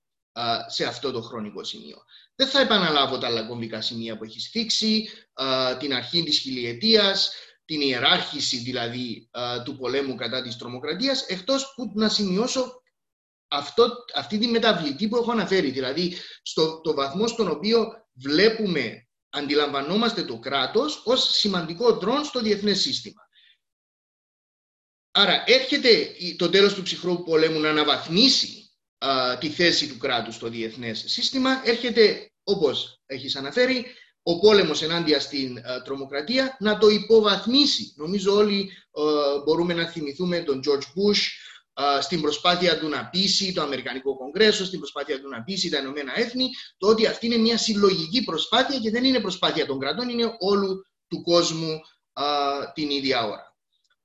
σε 0.67 0.85
αυτό 0.85 1.11
το 1.11 1.21
χρονικό 1.21 1.63
σημείο. 1.63 2.03
Δεν 2.35 2.47
θα 2.47 2.59
επαναλάβω 2.59 3.17
τα 3.17 3.29
λακκομβικά 3.29 3.81
σημεία 3.81 4.17
που 4.17 4.23
έχεις 4.23 4.49
θίξει, 4.49 5.09
την 5.79 5.93
αρχή 5.93 6.23
της 6.23 6.39
χιλιετίας, 6.39 7.31
την 7.65 7.81
ιεράρχηση 7.81 8.57
δηλαδή 8.57 9.29
του 9.63 9.77
πολέμου 9.77 10.15
κατά 10.15 10.41
της 10.41 10.55
τρομοκρατίας, 10.57 11.25
εκτός 11.25 11.73
που 11.75 11.91
να 11.95 12.09
σημειώσω 12.09 12.81
αυτό, 13.47 13.95
αυτή 14.15 14.37
τη 14.37 14.47
μεταβλητή 14.47 15.07
που 15.07 15.15
έχω 15.15 15.31
αναφέρει, 15.31 15.71
δηλαδή 15.71 16.17
στο 16.41 16.81
το 16.81 16.93
βαθμό 16.93 17.27
στον 17.27 17.49
οποίο 17.49 17.87
βλέπουμε, 18.13 19.07
αντιλαμβανόμαστε 19.29 20.23
το 20.23 20.39
κράτος 20.39 21.01
ως 21.05 21.29
σημαντικό 21.37 21.97
τρόν 21.97 22.23
στο 22.23 22.41
διεθνές 22.41 22.81
σύστημα. 22.81 23.21
Άρα 25.11 25.43
έρχεται 25.45 26.15
το 26.37 26.49
τέλος 26.49 26.73
του 26.73 26.81
ψυχρού 26.81 27.23
πολέμου 27.23 27.59
να 27.59 27.69
αναβαθμίσει 27.69 28.62
τη 29.39 29.49
θέση 29.49 29.87
του 29.87 29.97
κράτους 29.97 30.35
στο 30.35 30.49
διεθνές 30.49 31.03
σύστημα. 31.07 31.61
Έρχεται, 31.65 32.31
όπως 32.43 33.01
έχεις 33.05 33.35
αναφέρει, 33.35 33.85
ο 34.23 34.39
πόλεμος 34.39 34.81
ενάντια 34.81 35.19
στην 35.19 35.57
τρομοκρατία 35.83 36.57
να 36.59 36.77
το 36.77 36.87
υποβαθμίσει. 36.87 37.93
Νομίζω 37.95 38.35
όλοι 38.35 38.71
μπορούμε 39.45 39.73
να 39.73 39.87
θυμηθούμε 39.87 40.39
τον 40.39 40.61
George 40.67 40.83
Bush 40.83 41.21
στην 42.01 42.21
προσπάθεια 42.21 42.79
του 42.79 42.87
να 42.87 43.09
πείσει 43.09 43.53
το 43.53 43.61
Αμερικανικό 43.61 44.17
Κογκρέσο, 44.17 44.65
στην 44.65 44.79
προσπάθεια 44.79 45.21
του 45.21 45.29
να 45.29 45.43
πείσει 45.43 45.69
τα 45.69 45.77
Ηνωμένα 45.77 46.19
Έθνη, 46.19 46.49
το 46.77 46.87
ότι 46.87 47.05
αυτή 47.05 47.25
είναι 47.25 47.37
μια 47.37 47.57
συλλογική 47.57 48.23
προσπάθεια 48.23 48.79
και 48.79 48.89
δεν 48.89 49.03
είναι 49.03 49.19
προσπάθεια 49.19 49.65
των 49.65 49.79
κρατών, 49.79 50.09
είναι 50.09 50.35
όλου 50.39 50.85
του 51.07 51.21
κόσμου 51.21 51.79
την 52.73 52.89
ίδια 52.89 53.25
ώρα. 53.25 53.55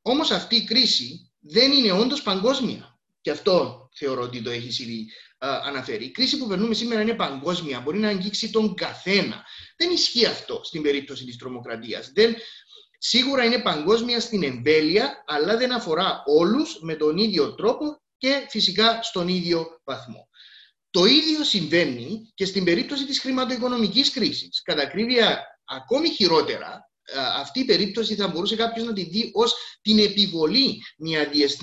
Όμως 0.02 0.30
αυτή 0.30 0.56
η 0.56 0.64
κρίση 0.64 1.32
δεν 1.38 1.72
είναι 1.72 1.92
όντως 1.92 2.22
παγκόσμια. 2.22 2.98
Και 3.20 3.30
αυτό 3.30 3.87
θεωρώ 3.98 4.22
ότι 4.22 4.42
το 4.42 4.50
έχεις 4.50 4.78
ήδη 4.78 5.06
αναφέρει. 5.38 6.04
Η 6.04 6.10
κρίση 6.10 6.38
που 6.38 6.46
περνούμε 6.46 6.74
σήμερα 6.74 7.00
είναι 7.00 7.14
παγκόσμια, 7.14 7.80
μπορεί 7.80 7.98
να 7.98 8.08
αγγίξει 8.08 8.50
τον 8.50 8.74
καθένα. 8.74 9.44
Δεν 9.76 9.90
ισχύει 9.90 10.26
αυτό 10.26 10.60
στην 10.64 10.82
περίπτωση 10.82 11.24
της 11.24 11.36
τρομοκρατίας. 11.36 12.10
Δεν, 12.14 12.36
σίγουρα 12.98 13.44
είναι 13.44 13.58
παγκόσμια 13.58 14.20
στην 14.20 14.42
εμβέλεια, 14.42 15.24
αλλά 15.26 15.56
δεν 15.56 15.72
αφορά 15.72 16.22
όλους 16.26 16.78
με 16.80 16.94
τον 16.94 17.16
ίδιο 17.16 17.54
τρόπο 17.54 18.02
και 18.16 18.46
φυσικά 18.48 19.02
στον 19.02 19.28
ίδιο 19.28 19.80
βαθμό. 19.84 20.28
Το 20.90 21.04
ίδιο 21.04 21.44
συμβαίνει 21.44 22.30
και 22.34 22.44
στην 22.44 22.64
περίπτωση 22.64 23.06
της 23.06 23.20
χρηματοοικονομικής 23.20 24.10
κρίσης. 24.10 24.62
Κατά 24.62 24.82
ακρίβεια, 24.82 25.44
ακόμη 25.64 26.08
χειρότερα, 26.08 26.90
αυτή 27.36 27.60
η 27.60 27.64
περίπτωση 27.64 28.14
θα 28.14 28.28
μπορούσε 28.28 28.56
κάποιος 28.56 28.86
να 28.86 28.92
τη 28.92 29.02
δει 29.02 29.30
ως 29.34 29.54
την 29.82 29.98
επιβολή 29.98 30.82
μιας 30.98 31.56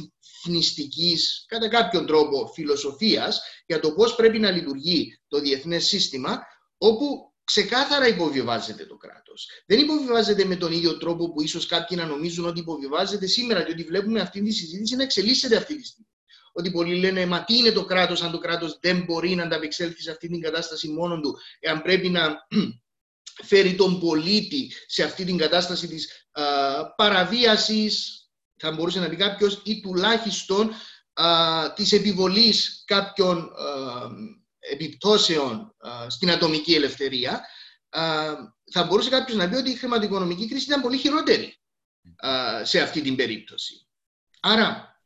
εθνιστικής, 0.46 1.46
κατά 1.48 1.68
κάποιον 1.68 2.06
τρόπο, 2.06 2.52
φιλοσοφίας 2.54 3.42
για 3.66 3.80
το 3.80 3.92
πώς 3.92 4.16
πρέπει 4.16 4.40
να 4.40 4.52
λειτουργεί 4.52 5.20
το 5.28 5.40
διεθνές 5.40 5.86
σύστημα, 5.86 6.44
όπου 6.78 7.34
ξεκάθαρα 7.44 8.08
υποβιβάζεται 8.08 8.86
το 8.86 8.98
κράτος. 8.98 9.50
Δεν 9.66 9.80
υποβιβάζεται 9.80 10.46
με 10.46 10.56
τον 10.56 10.72
ίδιο 10.72 10.98
τρόπο 10.98 11.32
που 11.32 11.42
ίσως 11.42 11.66
κάποιοι 11.66 11.98
να 12.02 12.06
νομίζουν 12.06 12.46
ότι 12.46 12.60
υποβιβάζεται 12.60 13.26
σήμερα, 13.26 13.64
διότι 13.64 13.84
βλέπουμε 13.84 14.20
αυτή 14.20 14.42
τη 14.42 14.52
συζήτηση 14.52 14.96
να 14.96 15.04
εξελίσσεται 15.04 15.56
αυτή 15.56 15.76
τη 15.78 15.86
στιγμή. 15.86 16.10
ότι 16.58 16.72
πολλοί 16.72 16.96
λένε 16.96 17.26
«Μα 17.26 17.44
τι 17.44 17.58
είναι 17.58 17.72
το 17.72 17.86
κράτος 17.86 18.22
αν 18.22 18.32
το 18.32 18.38
κράτος 18.38 18.78
δεν 18.82 19.04
μπορεί 19.04 19.36
να 19.36 19.44
ανταπεξέλθει 19.44 20.02
σε 20.02 20.12
αυτή 20.12 20.28
την 20.28 20.42
κατάσταση 20.42 20.88
μόνο 20.88 21.20
του, 21.20 21.38
εάν 21.60 21.82
πρέπει 21.82 22.10
να 22.10 22.48
φέρει 23.50 23.76
τον 23.76 24.00
πολίτη 24.00 24.72
σε 24.88 25.04
αυτή 25.04 25.26
την 25.26 25.38
κατάσταση 25.38 25.88
της 25.88 26.30
α, 26.32 26.44
παραβίασης, 26.96 28.25
θα 28.66 28.72
μπορούσε 28.72 29.00
να 29.00 29.10
πει 29.10 29.16
κάποιος, 29.16 29.62
ή 29.64 29.82
τουλάχιστον 29.82 30.72
α, 31.14 31.74
της 31.74 31.92
επιβολής 31.92 32.84
κάποιων 32.86 33.52
επιπτώσεων 34.60 35.76
στην 36.08 36.32
ατομική 36.32 36.74
ελευθερία, 36.74 37.46
θα 38.72 38.84
μπορούσε 38.88 39.10
κάποιος 39.10 39.38
να 39.38 39.50
πει 39.50 39.56
ότι 39.56 39.70
η 39.70 39.76
χρηματοοικονομική 39.76 40.48
κρίση 40.48 40.66
ήταν 40.66 40.82
πολύ 40.82 40.98
χειρότερη 40.98 41.60
σε 42.64 42.82
αυτή 42.82 43.02
την 43.02 43.16
περίπτωση. 43.16 43.88
Άρα, 44.40 45.00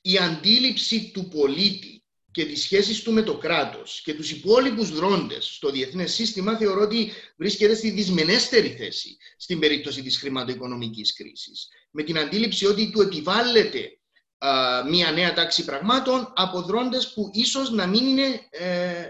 η 0.00 0.18
αντίληψη 0.18 1.10
του 1.10 1.28
πολίτη 1.28 1.99
και 2.32 2.44
τις 2.44 2.62
σχέσεις 2.62 3.02
του 3.02 3.12
με 3.12 3.22
το 3.22 3.38
κράτος 3.38 4.00
και 4.04 4.14
τους 4.14 4.30
υπόλοιπους 4.30 4.90
δρόντες 4.90 5.46
στο 5.46 5.70
διεθνές 5.70 6.12
σύστημα 6.12 6.56
θεωρώ 6.56 6.80
ότι 6.80 7.12
βρίσκεται 7.36 7.74
στη 7.74 7.90
δυσμενέστερη 7.90 8.68
θέση 8.68 9.16
στην 9.36 9.58
περίπτωση 9.58 10.02
της 10.02 10.18
χρηματοοικονομικής 10.18 11.14
κρίσης. 11.14 11.68
Με 11.90 12.02
την 12.02 12.18
αντίληψη 12.18 12.66
ότι 12.66 12.90
του 12.90 13.00
επιβάλλεται 13.00 14.00
μία 14.90 15.10
νέα 15.10 15.34
τάξη 15.34 15.64
πραγμάτων 15.64 16.32
από 16.36 16.62
δρόντες 16.62 17.12
που 17.12 17.30
ίσως 17.32 17.70
να 17.70 17.86
μην 17.86 18.06
είναι, 18.06 18.46
ε, 18.50 19.08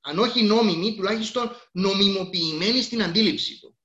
αν 0.00 0.18
όχι 0.18 0.42
νόμιμοι, 0.42 0.94
τουλάχιστον 0.94 1.50
νομιμοποιημένοι 1.72 2.82
στην 2.82 3.02
αντίληψη 3.02 3.60
του. 3.60 3.76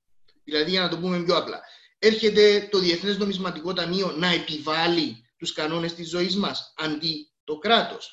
Δηλαδή, 0.44 0.70
για 0.70 0.82
να 0.82 0.90
το 0.90 0.98
πούμε 0.98 1.24
πιο 1.24 1.38
απλά, 1.38 1.62
έρχεται 2.00 2.68
το 2.72 2.80
Διεθνές 2.80 3.18
Νομισματικό 3.18 3.74
Ταμείο 3.74 4.12
να 4.18 4.28
επιβάλλει 4.28 5.30
τους 5.38 5.54
κανόνες 5.54 5.94
της 5.94 6.10
ζωής 6.10 6.36
μας, 6.36 6.74
αντί 6.78 7.33
το 7.44 7.58
κράτος. 7.58 8.12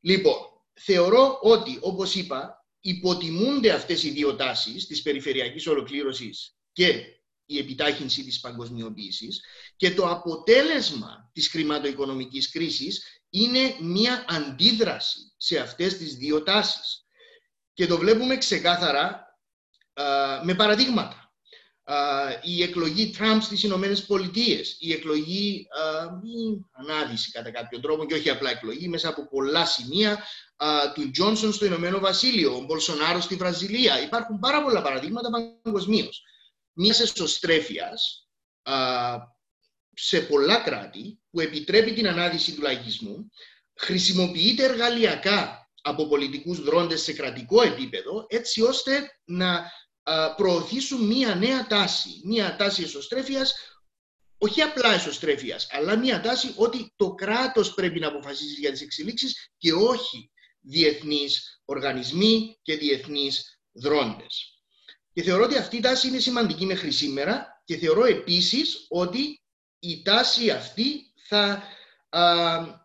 Λοιπόν, 0.00 0.36
θεωρώ 0.72 1.38
ότι, 1.42 1.78
όπως 1.80 2.14
είπα, 2.14 2.66
υποτιμούνται 2.80 3.72
αυτές 3.72 4.02
οι 4.02 4.10
δύο 4.10 4.36
τάσεις 4.36 4.86
της 4.86 5.02
περιφερειακής 5.02 5.66
ολοκλήρωσης 5.66 6.56
και 6.72 7.04
η 7.46 7.58
επιτάχυνση 7.58 8.24
της 8.24 8.40
παγκοσμιοποίησης 8.40 9.44
και 9.76 9.94
το 9.94 10.08
αποτέλεσμα 10.08 11.30
της 11.32 11.48
χρηματοοικονομικής 11.48 12.50
κρίσης 12.50 13.22
είναι 13.30 13.76
μία 13.80 14.24
αντίδραση 14.28 15.34
σε 15.36 15.58
αυτές 15.58 15.96
τις 15.96 16.16
δύο 16.16 16.42
τάσεις. 16.42 17.06
Και 17.72 17.86
το 17.86 17.98
βλέπουμε 17.98 18.36
ξεκάθαρα 18.36 19.38
με 20.44 20.54
παραδείγματα 20.54 21.25
η 22.42 22.62
εκλογή 22.62 23.10
Τραμπ 23.10 23.40
στις 23.40 23.62
Ηνωμένες 23.62 24.04
Πολιτείες, 24.04 24.76
η 24.78 24.92
εκλογή, 24.92 25.66
η 26.22 26.64
ανάδυση 26.72 27.30
κατά 27.30 27.50
κάποιο 27.50 27.80
τρόπο 27.80 28.06
και 28.06 28.14
όχι 28.14 28.30
απλά 28.30 28.50
εκλογή, 28.50 28.88
μέσα 28.88 29.08
από 29.08 29.28
πολλά 29.28 29.66
σημεία 29.66 30.24
του 30.94 31.10
Τζόνσον 31.10 31.52
στο 31.52 31.64
Ηνωμένο 31.64 31.98
Βασίλειο, 31.98 32.56
ο 32.56 32.60
Μπολσονάρο 32.60 33.20
στη 33.20 33.34
Βραζιλία. 33.34 34.02
Υπάρχουν 34.02 34.38
πάρα 34.38 34.62
πολλά 34.62 34.82
παραδείγματα 34.82 35.28
παγκοσμίως. 35.62 36.22
Μια 36.72 36.94
εσωστρέφεια 37.00 37.92
σε 39.92 40.20
πολλά 40.20 40.56
κράτη 40.56 41.20
που 41.30 41.40
επιτρέπει 41.40 41.92
την 41.92 42.08
ανάδυση 42.08 42.54
του 42.54 42.62
λαϊκισμού, 42.62 43.30
χρησιμοποιείται 43.74 44.64
εργαλειακά 44.64 45.70
από 45.82 46.06
πολιτικούς 46.06 46.62
δρόντες 46.62 47.02
σε 47.02 47.12
κρατικό 47.12 47.62
επίπεδο, 47.62 48.26
έτσι 48.28 48.62
ώστε 48.62 49.18
να 49.24 49.70
προωθήσουν 50.36 51.06
μία 51.06 51.34
νέα 51.34 51.66
τάση, 51.66 52.20
μία 52.24 52.56
τάση 52.56 52.82
εσωστρέφειας, 52.82 53.54
όχι 54.38 54.62
απλά 54.62 54.94
εσωστρέφειας, 54.94 55.66
αλλά 55.70 55.96
μία 55.96 56.20
τάση 56.20 56.52
ότι 56.56 56.92
το 56.96 57.14
κράτος 57.14 57.74
πρέπει 57.74 58.00
να 58.00 58.08
αποφασίσει 58.08 58.60
για 58.60 58.70
τις 58.70 58.80
εξελίξεις 58.80 59.50
και 59.58 59.72
όχι 59.72 60.30
διεθνείς 60.60 61.62
οργανισμοί 61.64 62.58
και 62.62 62.76
διεθνείς 62.76 63.60
δρόντες. 63.72 64.60
Και 65.12 65.22
θεωρώ 65.22 65.44
ότι 65.44 65.56
αυτή 65.56 65.76
η 65.76 65.80
τάση 65.80 66.08
είναι 66.08 66.18
σημαντική 66.18 66.66
μέχρι 66.66 66.90
σήμερα 66.90 67.62
και 67.64 67.76
θεωρώ 67.76 68.04
επίσης 68.04 68.86
ότι 68.88 69.42
η 69.78 70.02
τάση 70.02 70.50
αυτή 70.50 71.12
θα 71.28 71.62
α, 72.08 72.22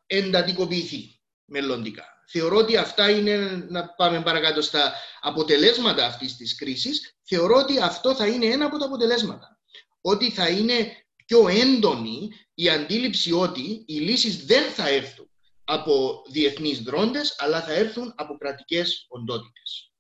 εντατικοποιηθεί 0.06 1.22
μελλοντικά. 1.46 2.11
Θεωρώ 2.32 2.58
ότι 2.58 2.78
αυτά 2.78 3.10
είναι, 3.10 3.66
να 3.70 3.88
πάμε 3.88 4.22
παρακάτω 4.22 4.62
στα 4.62 4.94
αποτελέσματα 5.22 6.06
αυτής 6.06 6.36
της 6.36 6.56
κρίσης, 6.56 7.18
θεωρώ 7.24 7.56
ότι 7.56 7.80
αυτό 7.80 8.16
θα 8.16 8.28
είναι 8.28 8.46
ένα 8.46 8.66
από 8.66 8.78
τα 8.78 8.86
αποτελέσματα. 8.86 9.60
Ότι 10.02 10.32
θα 10.32 10.50
είναι 10.50 10.92
πιο 11.26 11.48
έντονη 11.48 12.30
η 12.54 12.70
αντίληψη 12.70 13.32
ότι 13.32 13.84
οι 13.88 13.94
λύσεις 13.94 14.46
δεν 14.46 14.72
θα 14.72 14.90
έρθουν 14.90 15.30
από 15.64 16.24
διεθνείς 16.30 16.80
δρόντες, 16.80 17.36
αλλά 17.38 17.62
θα 17.62 17.74
έρθουν 17.74 18.14
από 18.16 18.38
κρατικές 18.38 19.06
οντότητες. 19.10 19.92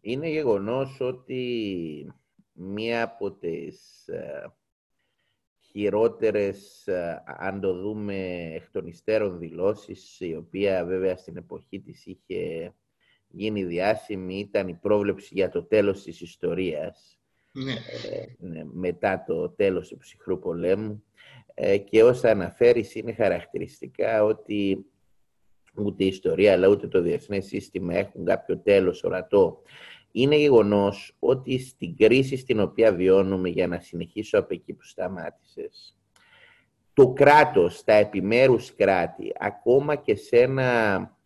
Είναι 0.00 0.28
γεγονός 0.28 0.96
ότι 1.00 2.14
μία 2.52 3.02
από 3.02 3.32
τις 3.32 4.06
ε, 4.06 4.52
χειρότερες, 5.70 6.86
ε, 6.86 7.22
αν 7.24 7.60
το 7.60 7.74
δούμε 7.74 8.16
εκ 8.54 8.70
των 8.70 8.86
υστέρων 8.86 9.38
δηλώσεις, 9.38 10.20
η 10.20 10.36
οποία 10.36 10.84
βέβαια 10.84 11.16
στην 11.16 11.36
εποχή 11.36 11.80
της 11.80 12.06
είχε 12.06 12.74
γίνει 13.28 13.64
διάσημη, 13.64 14.38
ήταν 14.38 14.68
η 14.68 14.74
πρόβλεψη 14.74 15.28
για 15.32 15.48
το 15.48 15.62
τέλος 15.62 16.02
της 16.02 16.20
ιστορίας, 16.20 17.20
ναι. 17.52 17.72
Ε, 17.72 18.26
ναι, 18.38 18.62
μετά 18.72 19.24
το 19.26 19.48
τέλος 19.48 19.88
του 19.88 19.96
ψυχρού 19.96 20.38
πολέμου. 20.38 21.04
Ε, 21.54 21.78
και 21.78 22.02
όσα 22.02 22.30
αναφέρεις 22.30 22.94
είναι 22.94 23.12
χαρακτηριστικά 23.12 24.24
ότι 24.24 24.86
ούτε 25.74 26.04
η 26.04 26.06
ιστορία 26.06 26.52
αλλά 26.52 26.68
ούτε 26.68 26.88
το 26.88 27.00
διεθνές 27.00 27.46
σύστημα 27.46 27.94
έχουν 27.94 28.24
κάποιο 28.24 28.58
τέλος 28.58 29.04
ορατό 29.04 29.62
είναι 30.12 30.36
γεγονός 30.36 31.16
ότι 31.18 31.58
στην 31.58 31.96
κρίση 31.96 32.36
στην 32.36 32.60
οποία 32.60 32.94
βιώνουμε, 32.94 33.48
για 33.48 33.66
να 33.66 33.80
συνεχίσω 33.80 34.38
από 34.38 34.54
εκεί 34.54 34.72
που 34.72 34.84
σταμάτησες, 34.84 35.98
το 36.92 37.12
κράτος, 37.12 37.84
τα 37.84 37.92
επιμέρους 37.92 38.74
κράτη, 38.74 39.32
ακόμα 39.38 39.96
και 39.96 40.14
σε 40.14 40.36
ένα 40.36 41.18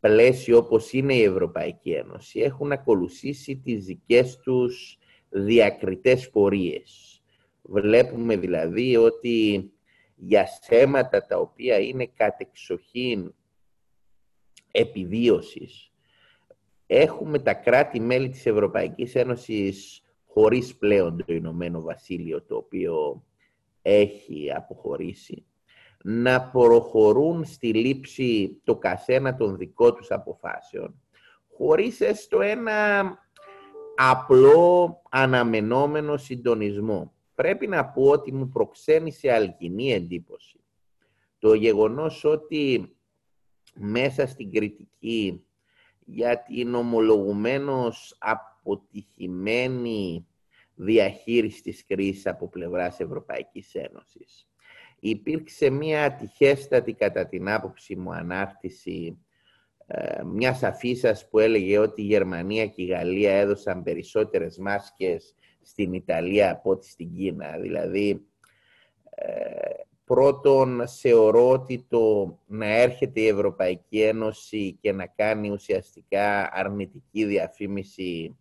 πλαίσιο 0.00 0.58
όπως 0.58 0.92
είναι 0.92 1.14
η 1.14 1.22
Ευρωπαϊκή 1.22 1.90
Ένωση, 1.90 2.40
έχουν 2.40 2.72
ακολουθήσει 2.72 3.56
τις 3.56 3.84
δικές 3.84 4.38
τους 4.38 4.98
διακριτές 5.28 6.30
πορείες. 6.30 7.22
Βλέπουμε 7.62 8.36
δηλαδή 8.36 8.96
ότι 8.96 9.70
για 10.14 10.46
θέματα 10.62 11.26
τα 11.26 11.38
οποία 11.38 11.78
είναι 11.78 12.06
κατεξοχήν 12.06 13.34
επιβίωσης, 14.70 15.91
έχουμε 16.94 17.38
τα 17.38 17.54
κράτη-μέλη 17.54 18.28
της 18.28 18.46
Ευρωπαϊκής 18.46 19.14
Ένωσης 19.14 20.02
χωρίς 20.26 20.76
πλέον 20.76 21.24
το 21.26 21.32
Ηνωμένο 21.32 21.80
Βασίλειο, 21.80 22.42
το 22.42 22.56
οποίο 22.56 23.24
έχει 23.82 24.52
αποχωρήσει, 24.56 25.46
να 26.04 26.42
προχωρούν 26.42 27.44
στη 27.44 27.74
λήψη 27.74 28.60
το 28.64 28.76
καθένα 28.76 29.36
των 29.36 29.56
δικών 29.56 29.94
τους 29.94 30.10
αποφάσεων, 30.10 31.02
χωρίς 31.56 32.00
έστω 32.00 32.40
ένα 32.40 33.04
απλό 33.96 35.02
αναμενόμενο 35.10 36.16
συντονισμό. 36.16 37.12
Πρέπει 37.34 37.66
να 37.66 37.86
πω 37.86 38.02
ότι 38.02 38.32
μου 38.32 38.48
προξένησε 38.48 39.32
αλγινή 39.32 39.92
εντύπωση 39.92 40.56
το 41.42 41.54
γεγονός 41.54 42.24
ότι 42.24 42.94
μέσα 43.74 44.26
στην 44.26 44.52
κριτική 44.52 45.44
για 46.04 46.42
την 46.42 46.74
ομολογουμένως 46.74 48.16
αποτυχημένη 48.18 50.26
διαχείριση 50.74 51.62
της 51.62 51.86
κρίσης 51.86 52.26
από 52.26 52.48
πλευράς 52.48 53.00
Ευρωπαϊκής 53.00 53.74
Ένωσης. 53.74 54.46
Υπήρξε 55.00 55.70
μια 55.70 56.04
ατυχέστατη 56.04 56.92
κατά 56.92 57.26
την 57.26 57.48
άποψη 57.48 57.96
μου 57.96 58.12
ανάρτηση 58.12 59.18
ε, 59.86 60.22
μιας 60.24 60.62
αφίσας 60.62 61.28
που 61.28 61.38
έλεγε 61.38 61.78
ότι 61.78 62.02
η 62.02 62.04
Γερμανία 62.04 62.66
και 62.66 62.82
η 62.82 62.86
Γαλλία 62.86 63.32
έδωσαν 63.32 63.82
περισσότερες 63.82 64.58
μάσκες 64.58 65.34
στην 65.62 65.92
Ιταλία 65.92 66.50
από 66.50 66.70
ό,τι 66.70 66.86
στην 66.86 67.14
Κίνα. 67.14 67.58
Δηλαδή, 67.58 68.26
ε, 69.10 69.70
Πρώτον, 70.12 70.88
θεωρώ 70.88 71.50
ότι 71.50 71.86
το 71.88 72.38
να 72.46 72.66
έρχεται 72.66 73.20
η 73.20 73.26
Ευρωπαϊκή 73.26 74.00
Ένωση 74.00 74.78
και 74.80 74.92
να 74.92 75.06
κάνει 75.06 75.50
ουσιαστικά 75.50 76.50
αρνητική 76.52 77.24
διαφήμιση 77.24 78.36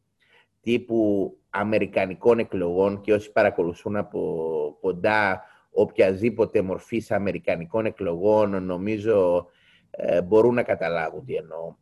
τύπου 0.62 1.32
αμερικανικών 1.50 2.40
εκλογών 2.40 3.02
και 3.02 3.14
όσοι 3.14 3.32
παρακολουθούν 3.32 3.96
από 3.96 4.78
κοντά 4.82 5.44
οποιασδήποτε 5.72 6.62
μορφής 6.62 7.12
αμερικανικών 7.12 7.86
εκλογών 7.86 8.64
νομίζω 8.64 9.48
ε, 9.92 10.22
μπορούν 10.22 10.54
να 10.54 10.64
καταλάβουν 10.64 11.26
τι 11.26 11.36
εννοώ. 11.36 11.76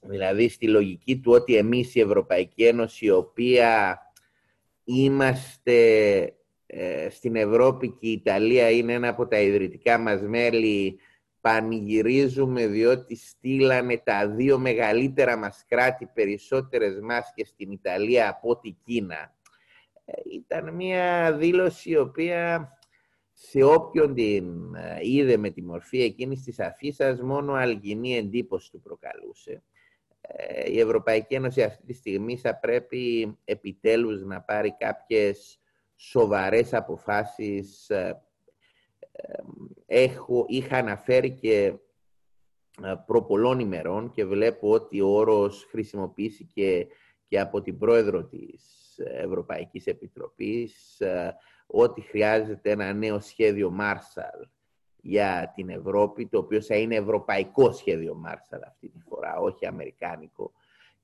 Δηλαδή 0.00 0.48
στη 0.48 0.68
λογική 0.68 1.18
του 1.18 1.32
ότι 1.32 1.56
εμείς 1.56 1.94
η 1.94 2.00
Ευρωπαϊκή 2.00 2.64
Ένωση 2.64 3.06
η 3.06 3.10
οποία 3.10 3.98
είμαστε 4.84 5.72
ε, 6.22 6.34
στην 7.10 7.36
Ευρώπη 7.36 7.88
και 7.88 8.06
η 8.06 8.12
Ιταλία 8.12 8.70
είναι 8.70 8.92
ένα 8.92 9.08
από 9.08 9.26
τα 9.26 9.40
ιδρυτικά 9.40 9.98
μας 9.98 10.22
μέλη, 10.22 10.98
πανηγυρίζουμε 11.44 12.66
διότι 12.66 13.16
στείλανε 13.16 13.98
τα 13.98 14.28
δύο 14.28 14.58
μεγαλύτερα 14.58 15.36
μας 15.36 15.64
κράτη 15.68 16.06
περισσότερες 16.14 17.00
μάσκες 17.00 17.48
στην 17.48 17.70
Ιταλία 17.70 18.28
από 18.28 18.58
την 18.58 18.76
Κίνα. 18.84 19.34
Ε, 20.04 20.12
ήταν 20.32 20.74
μια 20.74 21.32
δήλωση 21.32 21.90
η 21.90 21.96
οποία 21.96 22.72
σε 23.32 23.62
όποιον 23.62 24.14
την 24.14 24.74
ε, 24.74 24.98
είδε 25.02 25.36
με 25.36 25.50
τη 25.50 25.62
μορφή 25.62 26.02
εκείνης 26.02 26.42
της 26.42 26.60
αφήσας 26.60 27.20
μόνο 27.20 27.52
αλγινή 27.52 28.16
εντύπωση 28.16 28.70
του 28.70 28.80
προκαλούσε. 28.80 29.62
Ε, 30.20 30.70
η 30.70 30.80
Ευρωπαϊκή 30.80 31.34
Ένωση 31.34 31.62
αυτή 31.62 31.86
τη 31.86 31.92
στιγμή 31.92 32.36
θα 32.36 32.56
πρέπει 32.56 33.36
επιτέλους 33.44 34.24
να 34.24 34.40
πάρει 34.40 34.76
κάποιες 34.78 35.58
σοβαρές 35.96 36.74
αποφάσεις. 36.74 37.90
Ε, 37.90 38.22
έχω, 39.86 40.44
είχα 40.48 40.76
αναφέρει 40.76 41.30
και 41.30 41.74
προ 43.06 43.22
πολλών 43.22 43.58
ημερών 43.58 44.10
και 44.10 44.24
βλέπω 44.24 44.70
ότι 44.70 45.00
ο 45.00 45.08
όρος 45.08 45.66
χρησιμοποιήθηκε 45.70 46.86
και 47.28 47.40
από 47.40 47.62
την 47.62 47.78
πρόεδρο 47.78 48.24
της 48.24 48.62
Ευρωπαϊκής 48.98 49.86
Επιτροπής 49.86 51.02
ότι 51.66 52.00
χρειάζεται 52.00 52.70
ένα 52.70 52.92
νέο 52.92 53.20
σχέδιο 53.20 53.76
Marshall 53.80 54.48
για 55.06 55.52
την 55.54 55.68
Ευρώπη, 55.68 56.26
το 56.26 56.38
οποίο 56.38 56.62
θα 56.62 56.76
είναι 56.76 56.94
ευρωπαϊκό 56.94 57.72
σχέδιο 57.72 58.22
Marshall 58.26 58.60
αυτή 58.66 58.88
τη 58.88 59.00
φορά, 59.00 59.36
όχι 59.36 59.66
αμερικάνικο. 59.66 60.52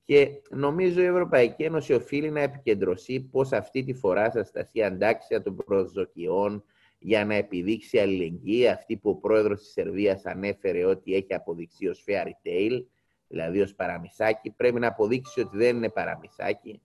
Και 0.05 0.29
νομίζω 0.51 1.01
η 1.01 1.05
Ευρωπαϊκή 1.05 1.63
Ένωση 1.63 1.93
οφείλει 1.93 2.31
να 2.31 2.41
επικεντρωθεί 2.41 3.21
πώς 3.21 3.53
αυτή 3.53 3.85
τη 3.85 3.95
φορά 3.95 4.31
θα 4.31 4.45
σταθεί 4.45 4.83
αντάξια 4.83 5.43
των 5.43 5.57
προσδοκιών 5.57 6.65
για 6.99 7.25
να 7.25 7.35
επιδείξει 7.35 7.99
αλληλεγγύη, 7.99 8.69
αυτή 8.69 8.97
που 8.97 9.11
ο 9.11 9.15
πρόεδρος 9.15 9.61
της 9.61 9.73
Σερβίας 9.73 10.27
ανέφερε 10.27 10.85
ότι 10.85 11.15
έχει 11.15 11.35
αποδειχθεί 11.35 11.89
ως 11.89 12.05
fairy 12.07 12.49
tale, 12.49 12.85
δηλαδή 13.29 13.61
ως 13.61 13.75
παραμισάκι, 13.75 14.51
πρέπει 14.51 14.81
να 14.81 14.87
αποδείξει 14.87 15.41
ότι 15.41 15.57
δεν 15.57 15.77
είναι 15.77 15.89
παραμισάκι 15.89 16.81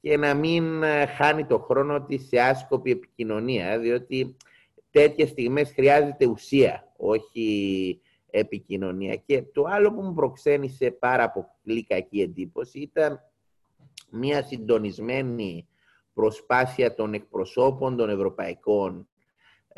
και 0.00 0.16
να 0.16 0.34
μην 0.34 0.82
ε, 0.82 1.06
χάνει 1.06 1.46
το 1.46 1.58
χρόνο 1.58 2.02
της 2.02 2.26
σε 2.26 2.40
άσκοπη 2.40 2.90
επικοινωνία, 2.90 3.78
διότι 3.78 4.36
τέτοιες 4.90 5.28
στιγμές 5.28 5.72
χρειάζεται 5.72 6.26
ουσία, 6.26 6.92
όχι 6.96 8.00
επικοινωνία. 8.30 9.16
Και 9.16 9.42
το 9.42 9.64
άλλο 9.64 9.92
που 9.92 10.02
μου 10.02 10.14
προξένησε 10.14 10.90
πάρα 10.90 11.30
πολύ 11.30 11.84
κακή 11.84 12.20
εντύπωση 12.20 12.78
ήταν 12.78 13.20
μια 14.10 14.42
συντονισμένη 14.42 15.68
προσπάθεια 16.14 16.94
των 16.94 17.14
εκπροσώπων 17.14 17.96
των 17.96 18.10
ευρωπαϊκών 18.10 19.08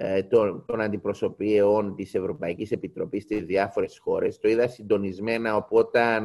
ε, 0.00 0.22
των, 0.22 0.64
των 0.66 0.80
αντιπροσωπείων 0.80 1.94
της 1.94 2.14
Ευρωπαϊκής 2.14 2.70
Επιτροπής 2.70 3.22
στις 3.22 3.44
διάφορες 3.44 3.98
χώρες. 3.98 4.38
Το 4.38 4.48
είδα 4.48 4.68
συντονισμένα, 4.68 5.56
οπότε 5.56 6.20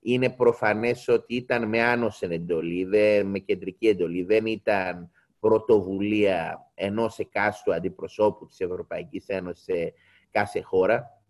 είναι 0.00 0.30
προφανές 0.30 1.08
ότι 1.08 1.34
ήταν 1.34 1.68
με 1.68 1.82
άνωση 1.82 2.26
εντολή, 2.30 2.86
με 3.24 3.38
κεντρική 3.38 3.88
εντολή. 3.88 4.22
Δεν 4.22 4.46
ήταν 4.46 5.10
πρωτοβουλία 5.40 6.70
ενός 6.74 7.18
εκάστου 7.18 7.74
αντιπροσώπου 7.74 8.46
της 8.46 8.60
Ευρωπαϊκής 8.60 9.28
Ένωσης 9.28 9.64
σε 9.64 9.92
κάθε 10.30 10.60
χώρα, 10.60 11.21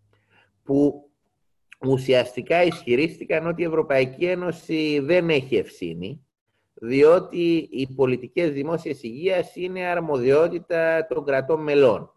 που 0.63 1.09
ουσιαστικά 1.85 2.63
ισχυρίστηκαν 2.63 3.47
ότι 3.47 3.61
η 3.61 3.65
Ευρωπαϊκή 3.65 4.25
Ένωση 4.25 4.99
δεν 4.99 5.29
έχει 5.29 5.55
ευθύνη, 5.55 6.25
διότι 6.73 7.67
οι 7.71 7.87
πολιτικές 7.95 8.51
δημόσιας 8.51 9.03
υγείας 9.03 9.55
είναι 9.55 9.85
αρμοδιότητα 9.85 11.07
των 11.07 11.25
κρατών 11.25 11.63
μελών. 11.63 12.13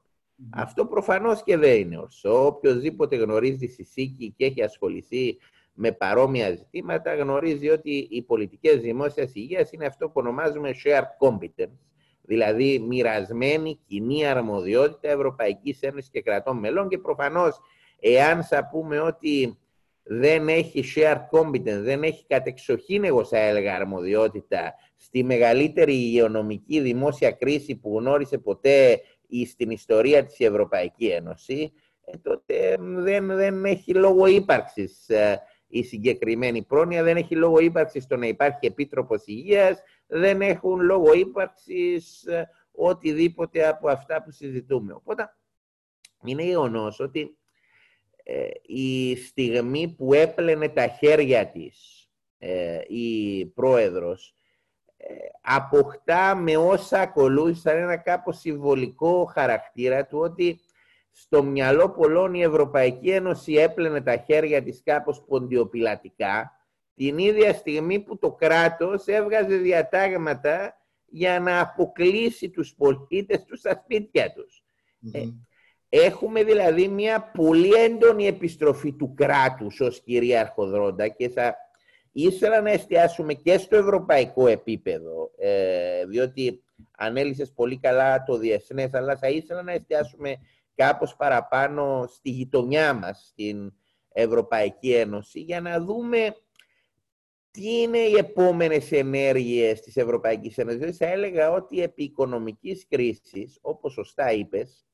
Αυτό 0.51 0.87
προφανώς 0.87 1.43
και 1.43 1.57
δεν 1.57 1.81
είναι 1.81 1.99
ορσό. 1.99 2.47
Οποιοςδήποτε 2.47 3.17
γνωρίζει 3.17 3.67
τη 3.67 3.85
ΣΥΚΗ 3.85 4.35
και 4.37 4.45
έχει 4.45 4.63
ασχοληθεί 4.63 5.39
με 5.73 5.93
παρόμοια 5.93 6.51
ζητήματα 6.51 7.15
γνωρίζει 7.15 7.69
ότι 7.69 8.07
οι 8.11 8.23
πολιτικές 8.23 8.81
δημόσιας 8.81 9.35
υγείας 9.35 9.73
είναι 9.73 9.87
αυτό 9.87 10.07
που 10.07 10.13
ονομάζουμε 10.15 10.75
shared 10.85 11.29
competence, 11.29 11.79
δηλαδή 12.23 12.79
μοιρασμένη 12.79 13.81
κοινή 13.87 14.27
αρμοδιότητα 14.27 15.09
Ευρωπαϊκής 15.09 15.83
Ένωσης 15.83 16.11
και 16.11 16.23
κρατών 16.23 16.59
μελών 16.59 16.89
και 16.89 16.99
προφανώς 16.99 17.61
εάν 18.01 18.43
θα 18.43 18.69
πούμε 18.69 19.01
ότι 19.01 19.59
δεν 20.03 20.49
έχει 20.49 20.85
shared 20.97 21.27
competence, 21.31 21.81
δεν 21.83 22.03
έχει 22.03 22.27
κατεξοχήν 22.27 23.05
εγώ 23.05 23.25
θα 23.25 23.39
έλεγα 23.39 23.75
αρμοδιότητα 23.75 24.75
στη 24.97 25.25
μεγαλύτερη 25.25 25.93
υγειονομική 25.93 26.81
δημόσια 26.81 27.31
κρίση 27.31 27.77
που 27.77 27.99
γνώρισε 27.99 28.39
ποτέ 28.39 29.01
στην 29.47 29.71
ιστορία 29.71 30.25
της 30.25 30.41
Ευρωπαϊκή 30.41 31.07
Ένωση, 31.07 31.73
ε, 32.05 32.19
τότε 32.19 32.77
δεν, 32.81 33.27
δεν 33.27 33.65
έχει 33.65 33.95
λόγο 33.95 34.27
ύπαρξης 34.27 35.09
ε, 35.09 35.41
η 35.69 35.83
συγκεκριμένη 35.83 36.63
πρόνοια, 36.63 37.03
δεν 37.03 37.17
έχει 37.17 37.37
λόγο 37.37 37.59
ύπαρξης 37.59 38.03
στο 38.03 38.17
να 38.17 38.27
υπάρχει 38.27 38.67
επίτροπος 38.67 39.23
υγείας, 39.27 39.83
δεν 40.07 40.41
έχουν 40.41 40.81
λόγο 40.81 41.13
ύπαρξης 41.13 42.25
ε, 42.25 42.49
οτιδήποτε 42.73 43.69
από 43.69 43.89
αυτά 43.89 44.23
που 44.23 44.31
συζητούμε. 44.31 44.93
Οπότε 44.93 45.37
είναι 46.25 46.43
γεγονός 46.43 47.01
ότι 47.01 47.21
ε, 47.21 47.29
η 48.63 49.17
στιγμή 49.17 49.95
που 49.97 50.15
έπλαινε 50.15 50.69
τα 50.69 50.87
χέρια 50.87 51.47
της 51.47 52.07
ε, 52.39 52.81
η 52.87 53.47
πρόεδρος 53.47 54.35
ε, 54.97 55.15
αποκτά 55.41 56.35
με 56.35 56.57
όσα 56.57 57.01
ακολούθησαν 57.01 57.77
ένα 57.77 57.97
κάπως 57.97 58.39
συμβολικό 58.39 59.25
χαρακτήρα 59.25 60.07
του 60.07 60.19
ότι 60.19 60.61
στο 61.11 61.43
μυαλό 61.43 61.91
πολλών 61.91 62.35
η 62.35 62.43
Ευρωπαϊκή 62.43 63.11
Ένωση 63.11 63.53
έπλαινε 63.53 64.01
τα 64.01 64.17
χέρια 64.17 64.63
της 64.63 64.83
κάπως 64.85 65.25
ποντιοπιλατικά 65.29 66.51
την 66.95 67.19
ίδια 67.19 67.53
στιγμή 67.53 68.01
που 68.01 68.19
το 68.19 68.33
κράτος 68.33 69.07
έβγαζε 69.07 69.57
διατάγματα 69.57 70.77
για 71.07 71.41
να 71.41 71.61
αποκλείσει 71.61 72.51
τους 72.51 72.75
πολίτες 72.75 73.45
τους 73.45 73.59
στα 73.59 73.83
σπίτια 73.85 74.33
τους. 74.33 74.65
Ε, 75.13 75.25
έχουμε 75.89 76.45
δηλαδή 76.45 76.89
μια 76.89 77.31
πολύ 77.35 77.73
έντονη 77.73 78.27
επιστροφή 78.27 78.93
του 78.93 79.15
κράτους 79.15 79.81
ως 79.81 80.01
κυρίαρχο 80.01 80.67
δρόντα 80.67 81.09
και 81.09 81.29
θα 81.29 81.57
ήθελα 82.13 82.61
να 82.61 82.71
εστιάσουμε 82.71 83.35
και 83.35 83.59
στο 83.59 83.77
ευρωπαϊκό 83.77 84.47
επίπεδο, 84.47 85.31
ε, 85.39 86.05
διότι 86.07 86.63
ανέλησες 86.97 87.53
πολύ 87.53 87.79
καλά 87.79 88.23
το 88.23 88.37
διεθνές, 88.37 88.95
αλλά 88.95 89.17
θα 89.17 89.29
ήθελα 89.29 89.63
να 89.63 89.73
εστιάσουμε 89.73 90.37
κάπως 90.75 91.17
παραπάνω 91.17 92.07
στη 92.09 92.31
γειτονιά 92.31 92.95
μας, 92.95 93.27
στην 93.31 93.73
Ευρωπαϊκή 94.13 94.95
Ένωση, 94.95 95.41
για 95.41 95.61
να 95.61 95.81
δούμε 95.81 96.37
τι 97.51 97.81
είναι 97.81 97.99
οι 97.99 98.15
επόμενες 98.17 98.93
ενέργειες 98.93 99.81
της 99.81 99.97
Ευρωπαϊκής 99.97 100.59
Ένωσης. 100.59 100.79
Δηλαδή, 100.79 100.97
θα 100.97 101.07
έλεγα 101.07 101.51
ότι 101.51 101.83
επί 101.83 102.03
οικονομικής 102.03 102.87
κρίσης, 102.89 103.59
όπως 103.61 103.93
σωστά 103.93 104.33
είπες, 104.33 104.87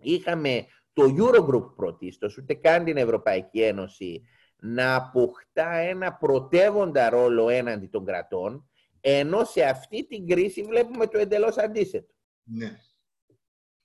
είχαμε 0.00 0.66
το 0.92 1.14
Eurogroup 1.18 1.74
πρωτίστως, 1.76 2.36
ούτε 2.36 2.54
καν 2.54 2.84
την 2.84 2.96
Ευρωπαϊκή 2.96 3.60
Ένωση, 3.60 4.22
να 4.56 4.94
αποκτά 4.94 5.72
ένα 5.72 6.12
πρωτεύοντα 6.12 7.10
ρόλο 7.10 7.48
έναντι 7.48 7.86
των 7.86 8.04
κρατών, 8.04 8.70
ενώ 9.00 9.44
σε 9.44 9.62
αυτή 9.62 10.06
την 10.06 10.26
κρίση 10.26 10.62
βλέπουμε 10.62 11.06
το 11.06 11.18
εντελώς 11.18 11.56
αντίθετο. 11.58 12.14
Ναι. 12.42 12.78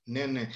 Ναι, 0.02 0.26
ναι. 0.26 0.48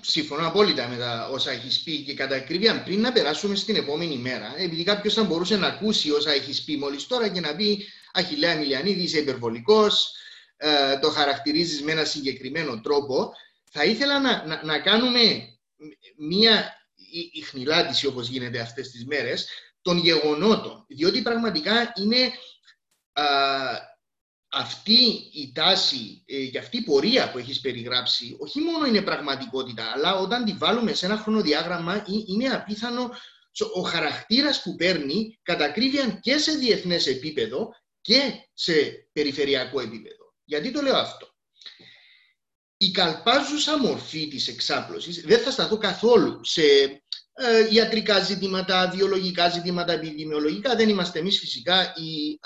Συμφωνώ 0.00 0.46
απόλυτα 0.46 0.88
με 0.88 0.96
τα 0.96 1.28
όσα 1.32 1.50
έχεις 1.50 1.82
πει 1.82 2.04
και 2.04 2.14
κατά 2.14 2.36
ακρίβεια 2.36 2.82
πριν 2.82 3.00
να 3.00 3.12
περάσουμε 3.12 3.54
στην 3.54 3.76
επόμενη 3.76 4.16
μέρα, 4.16 4.54
επειδή 4.58 4.84
κάποιος 4.84 5.14
θα 5.14 5.24
μπορούσε 5.24 5.56
να 5.56 5.66
ακούσει 5.66 6.10
όσα 6.10 6.30
έχεις 6.30 6.64
πει 6.64 6.76
μόλις 6.76 7.06
τώρα 7.06 7.28
και 7.28 7.40
να 7.40 7.56
πει 7.56 7.84
Αχιλέα 8.12 8.56
Μιλιανίδη, 8.56 9.02
είσαι 9.02 9.18
υπερβολικός, 9.18 10.14
ε, 10.56 10.98
το 10.98 11.10
χαρακτηρίζεις 11.10 11.82
με 11.82 11.92
ένα 11.92 12.04
συγκεκριμένο 12.04 12.80
τρόπο. 12.80 13.32
Θα 13.78 13.84
ήθελα 13.84 14.20
να, 14.20 14.46
να, 14.46 14.64
να 14.64 14.80
κάνουμε 14.80 15.20
μία 16.16 16.74
ιχνηλάτηση 17.32 18.06
όπως 18.06 18.28
γίνεται 18.28 18.60
αυτές 18.60 18.90
τις 18.90 19.06
μέρες 19.06 19.48
των 19.82 19.98
γεγονότων, 19.98 20.84
διότι 20.88 21.22
πραγματικά 21.22 21.92
είναι 21.96 22.32
αυτή 24.52 25.30
η 25.32 25.52
τάση 25.54 26.22
ε, 26.26 26.46
και 26.46 26.58
αυτή 26.58 26.76
η 26.76 26.82
πορεία 26.82 27.30
που 27.30 27.38
έχεις 27.38 27.60
περιγράψει 27.60 28.36
όχι 28.38 28.60
μόνο 28.60 28.86
είναι 28.86 29.02
πραγματικότητα, 29.02 29.92
αλλά 29.94 30.14
όταν 30.14 30.44
τη 30.44 30.52
βάλουμε 30.52 30.92
σε 30.92 31.06
ένα 31.06 31.16
χρονοδιάγραμμα 31.16 32.04
είναι 32.26 32.48
απίθανο 32.48 33.10
ο 33.74 33.80
χαρακτήρας 33.80 34.62
που 34.62 34.74
παίρνει 34.74 35.38
κατακρίβιαν 35.42 36.20
και 36.20 36.38
σε 36.38 36.52
διεθνές 36.52 37.06
επίπεδο 37.06 37.74
και 38.00 38.48
σε 38.52 38.72
περιφερειακό 39.12 39.80
επίπεδο. 39.80 40.34
Γιατί 40.44 40.70
το 40.70 40.82
λέω 40.82 40.96
αυτό. 40.96 41.35
Η 42.76 42.90
καλπάζουσα 42.90 43.78
μορφή 43.78 44.28
της 44.28 44.48
εξάπλωσης 44.48 45.20
δεν 45.20 45.40
θα 45.40 45.50
σταθώ 45.50 45.78
καθόλου 45.78 46.40
σε 46.44 46.62
ε, 47.38 47.68
ιατρικά 47.70 48.20
ζητήματα, 48.20 48.90
βιολογικά 48.94 49.48
ζητήματα, 49.48 49.92
επιδημιολογικά. 49.92 50.76
Δεν 50.76 50.88
είμαστε 50.88 51.18
εμείς 51.18 51.38
φυσικά 51.38 51.82
οι, 51.82 52.38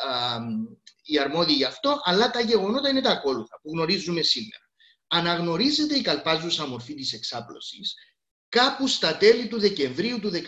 οι 1.02 1.18
αρμόδιοι 1.18 1.54
γι' 1.54 1.64
αυτό, 1.64 2.00
αλλά 2.04 2.30
τα 2.30 2.40
γεγονότα 2.40 2.88
είναι 2.88 3.00
τα 3.00 3.10
ακόλουθα 3.10 3.60
που 3.62 3.70
γνωρίζουμε 3.70 4.22
σήμερα. 4.22 4.68
αναγνωρίζεται 5.06 5.96
η 5.96 6.00
καλπάζουσα 6.00 6.66
μορφή 6.66 6.94
της 6.94 7.12
εξάπλωσης 7.12 7.94
κάπου 8.48 8.86
στα 8.86 9.16
τέλη 9.16 9.48
του 9.48 9.60
Δεκεμβρίου 9.60 10.20
του 10.20 10.30
19 10.30 10.38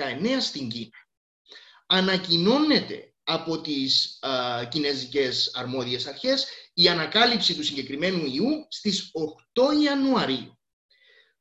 στην 0.40 0.68
Κίνα. 0.68 1.06
Ανακοινώνεται 1.86 3.12
από 3.24 3.60
τις 3.60 4.18
α, 4.20 4.64
κινέζικες 4.64 5.50
αρμόδιες 5.54 6.06
αρχές 6.06 6.46
η 6.72 6.88
ανακάλυψη 6.88 7.54
του 7.54 7.64
συγκεκριμένου 7.64 8.24
ιού 8.26 8.66
στις 8.68 9.11
8 9.54 9.82
Ιανουαρίου. 9.85 10.58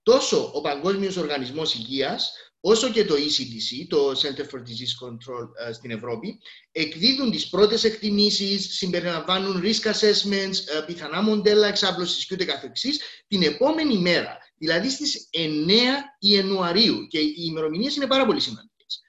Τόσο 0.03 0.51
ο 0.53 0.61
Παγκόσμιος 0.61 1.17
Οργανισμός 1.17 1.75
Υγείας, 1.75 2.33
όσο 2.59 2.91
και 2.91 3.05
το 3.05 3.15
ECDC, 3.15 3.85
το 3.89 4.11
Center 4.11 4.41
for 4.41 4.59
Disease 4.59 5.07
Control 5.07 5.67
ε, 5.67 5.73
στην 5.73 5.91
Ευρώπη, 5.91 6.39
εκδίδουν 6.71 7.31
τις 7.31 7.49
πρώτες 7.49 7.83
εκτιμήσεις, 7.83 8.75
συμπεριλαμβάνουν 8.75 9.61
risk 9.63 9.91
assessments, 9.91 10.57
ε, 10.75 10.81
πιθανά 10.85 11.21
μοντέλα 11.21 11.67
εξάπλωσης 11.67 12.25
και 12.25 12.33
ούτε 12.33 12.45
καθεξής, 12.45 12.99
την 13.27 13.43
επόμενη 13.43 13.97
μέρα, 13.97 14.37
δηλαδή 14.57 14.89
στις 14.89 15.29
9 15.31 16.15
Ιανουαρίου. 16.19 17.07
Και 17.07 17.19
οι 17.19 17.35
ημερομηνίες 17.37 17.95
είναι 17.95 18.07
πάρα 18.07 18.25
πολύ 18.25 18.39
σημαντικές. 18.39 19.01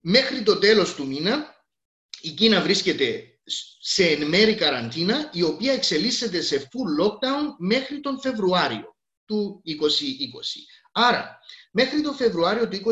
Μέχρι 0.00 0.42
το 0.42 0.58
τέλος 0.58 0.94
του 0.94 1.06
μήνα, 1.06 1.64
η 2.20 2.30
Κίνα 2.30 2.60
βρίσκεται 2.60 3.33
σε 3.86 4.04
εν 4.04 4.28
μέρη 4.28 4.54
καραντίνα, 4.54 5.30
η 5.32 5.42
οποία 5.42 5.72
εξελίσσεται 5.72 6.40
σε 6.40 6.56
full 6.56 7.04
lockdown 7.04 7.54
μέχρι 7.58 8.00
τον 8.00 8.20
Φεβρουάριο 8.20 8.96
του 9.24 9.62
2020. 9.66 9.70
Άρα, 10.92 11.38
μέχρι 11.72 12.00
τον 12.00 12.14
Φεβρουάριο 12.14 12.68
του 12.68 12.76
2020, 12.76 12.90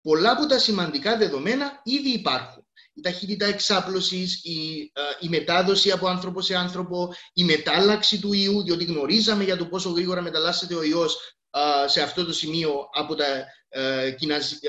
πολλά 0.00 0.30
από 0.30 0.46
τα 0.46 0.58
σημαντικά 0.58 1.16
δεδομένα 1.16 1.80
ήδη 1.84 2.10
υπάρχουν. 2.10 2.66
Η 2.94 3.00
ταχύτητα 3.00 3.46
εξάπλωσης, 3.46 4.44
η, 4.44 4.90
ε, 4.92 5.00
η 5.20 5.28
μετάδοση 5.28 5.90
από 5.90 6.06
άνθρωπο 6.06 6.40
σε 6.40 6.54
άνθρωπο, 6.54 7.14
η 7.32 7.44
μετάλλαξη 7.44 8.20
του 8.20 8.32
ιού, 8.32 8.62
διότι 8.62 8.84
γνωρίζαμε 8.84 9.44
για 9.44 9.56
το 9.56 9.66
πόσο 9.66 9.90
γρήγορα 9.90 10.22
μεταλλάσσεται 10.22 10.74
ο 10.74 10.82
ιός 10.82 11.36
σε 11.86 12.02
αυτό 12.02 12.24
το 12.24 12.32
σημείο 12.32 12.88
από, 12.92 13.14
τα, 13.14 13.26
ε, 13.68 14.16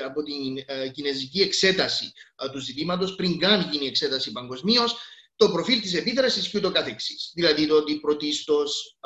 από 0.04 0.22
την 0.22 0.64
ε, 0.66 0.88
κινέζικη 0.88 1.40
εξέταση 1.40 2.12
του 2.52 2.58
ζητήματος, 2.58 3.14
πριν 3.14 3.38
καν 3.38 3.68
γίνει 3.70 3.84
η 3.84 3.88
εξέταση 3.88 4.32
παγκοσμίως, 4.32 4.96
το 5.36 5.50
προφίλ 5.50 5.80
της 5.80 5.94
επίδρασης 5.94 6.48
και 6.48 6.58
ούτω 6.58 6.72
καθεξής. 6.72 7.32
Δηλαδή 7.34 7.66
το 7.66 7.76
ότι 7.76 8.00
πρωτίστως 8.00 8.98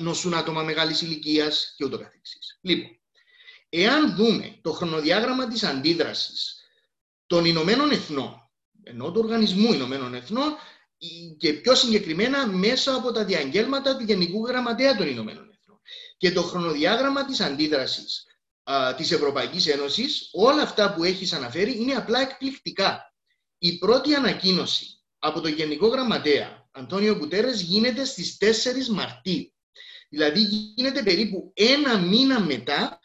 νοσούν 0.00 0.34
άτομα 0.34 0.62
μεγάλης 0.62 1.00
ηλικίας 1.00 1.74
και 1.76 1.84
ούτω 1.84 1.98
καθεξής. 1.98 2.58
Λοιπόν, 2.60 3.00
εάν 3.68 4.16
δούμε 4.16 4.58
το 4.62 4.72
χρονοδιάγραμμα 4.72 5.48
της 5.48 5.62
αντίδρασης 5.64 6.64
των 7.26 7.44
Ηνωμένων 7.44 7.90
Εθνών, 7.90 8.50
ενώ 8.82 9.12
του 9.12 9.20
Οργανισμού 9.24 9.72
Ηνωμένων 9.72 10.14
Εθνών, 10.14 10.56
και 11.38 11.52
πιο 11.52 11.74
συγκεκριμένα 11.74 12.46
μέσα 12.46 12.94
από 12.94 13.12
τα 13.12 13.24
διαγγέλματα 13.24 13.96
του 13.96 14.04
Γενικού 14.04 14.46
Γραμματέα 14.46 14.96
των 14.96 15.08
Ηνωμένων 15.08 15.50
Εθνών 15.50 15.80
και 16.16 16.32
το 16.32 16.42
χρονοδιάγραμμα 16.42 17.24
της 17.24 17.40
αντίδρασης 17.40 18.26
α, 18.62 18.94
της 18.94 19.10
Ευρωπαϊκής 19.12 19.66
Ένωσης, 19.66 20.28
όλα 20.32 20.62
αυτά 20.62 20.94
που 20.94 21.04
έχεις 21.04 21.32
αναφέρει 21.32 21.80
είναι 21.80 21.92
απλά 21.92 22.20
εκπληκτικά. 22.20 23.09
Η 23.62 23.78
πρώτη 23.78 24.14
ανακοίνωση 24.14 24.86
από 25.18 25.40
το 25.40 25.48
Γενικό 25.48 25.86
Γραμματέα, 25.86 26.68
Αντώνιο 26.70 27.18
Κουτέρες, 27.18 27.60
γίνεται 27.60 28.04
στις 28.04 28.36
4 28.36 28.88
Μαρτίου. 28.88 29.52
Δηλαδή 30.08 30.40
γίνεται 30.40 31.02
περίπου 31.02 31.52
ένα 31.54 31.98
μήνα 31.98 32.40
μετά 32.40 33.00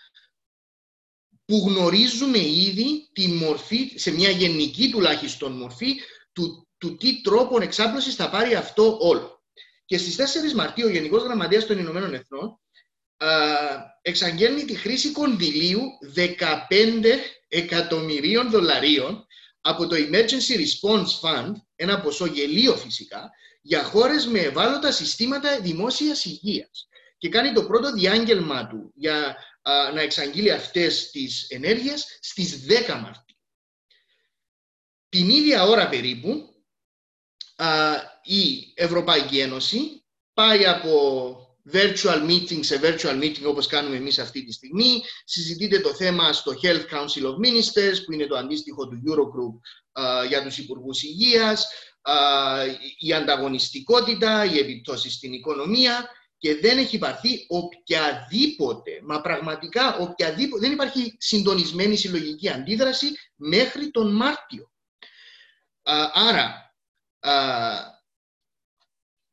που 1.45 1.63
γνωρίζουμε 1.67 2.39
ήδη 2.39 3.09
τη 3.13 3.27
μορφή, 3.27 3.91
σε 3.95 4.11
μια 4.11 4.29
γενική 4.29 4.89
τουλάχιστον 4.89 5.51
μορφή, 5.51 5.95
του, 6.33 6.67
του 6.77 6.97
τι 6.97 7.21
τρόπον 7.21 7.61
εξάπλωσης 7.61 8.15
θα 8.15 8.29
πάρει 8.29 8.55
αυτό 8.55 8.97
όλο. 9.01 9.43
Και 9.85 9.97
στις 9.97 10.15
4 10.51 10.53
Μαρτίου 10.53 10.85
ο 10.85 10.89
Γενικός 10.89 11.23
Γραμματέας 11.23 11.65
των 11.65 11.77
Ηνωμένων 11.77 12.13
Εθνών 12.13 12.59
εξαγγέλνει 14.01 14.65
τη 14.65 14.75
χρήση 14.75 15.11
κονδυλίου 15.11 15.81
15 16.15 16.29
εκατομμυρίων 17.47 18.49
δολαρίων 18.49 19.27
από 19.67 19.87
το 19.87 19.95
Emergency 19.95 20.57
Response 20.57 21.19
Fund, 21.21 21.51
ένα 21.75 22.01
ποσό 22.01 22.25
γελίο 22.25 22.75
φυσικά, 22.75 23.31
για 23.61 23.83
χώρες 23.83 24.25
με 24.25 24.39
ευάλωτα 24.39 24.91
συστήματα 24.91 25.59
δημόσιας 25.59 26.25
υγείας. 26.25 26.87
Και 27.17 27.29
κάνει 27.29 27.53
το 27.53 27.65
πρώτο 27.65 27.93
διάγγελμα 27.93 28.67
του 28.67 28.91
για 28.95 29.37
να 29.93 30.01
εξαγγείλει 30.01 30.51
αυτές 30.51 31.09
τις 31.09 31.49
ενέργειες 31.49 32.17
στις 32.21 32.65
10 32.65 32.99
Μαρτίου. 33.01 33.37
Την 35.09 35.29
ίδια 35.29 35.63
ώρα 35.63 35.89
περίπου, 35.89 36.53
η 38.23 38.73
Ευρωπαϊκή 38.75 39.39
Ένωση 39.39 40.05
πάει 40.33 40.65
από 40.65 41.37
virtual 41.71 42.29
meeting 42.29 42.59
σε 42.59 42.79
virtual 42.83 43.23
meeting 43.23 43.43
όπως 43.45 43.67
κάνουμε 43.67 43.95
εμείς 43.95 44.19
αυτή 44.19 44.43
τη 44.43 44.51
στιγμή. 44.51 45.01
Συζητείται 45.25 45.79
το 45.79 45.93
θέμα 45.93 46.33
στο 46.33 46.53
Health 46.63 46.85
Council 46.93 47.23
of 47.23 47.35
Ministers 47.47 47.95
που 48.05 48.11
είναι 48.11 48.25
το 48.25 48.35
αντίστοιχο 48.35 48.87
του 48.87 49.01
Eurogroup 49.07 49.59
για 50.27 50.43
τους 50.43 50.57
Υπουργούς 50.57 51.03
Υγείας, 51.03 51.67
η 52.99 53.13
ανταγωνιστικότητα, 53.13 54.45
οι 54.45 54.57
επιπτώσεις 54.57 55.13
στην 55.13 55.33
οικονομία 55.33 56.09
και 56.37 56.55
δεν 56.55 56.77
έχει 56.77 56.97
πάρθει 56.97 57.45
οποιαδήποτε, 57.47 58.91
μα 59.03 59.21
πραγματικά 59.21 59.97
οποιαδήποτε, 59.97 60.61
δεν 60.61 60.71
υπάρχει 60.71 61.15
συντονισμένη 61.19 61.95
συλλογική 61.95 62.49
αντίδραση 62.49 63.07
μέχρι 63.35 63.91
τον 63.91 64.15
Μάρτιο. 64.15 64.71
Άρα, 66.13 66.75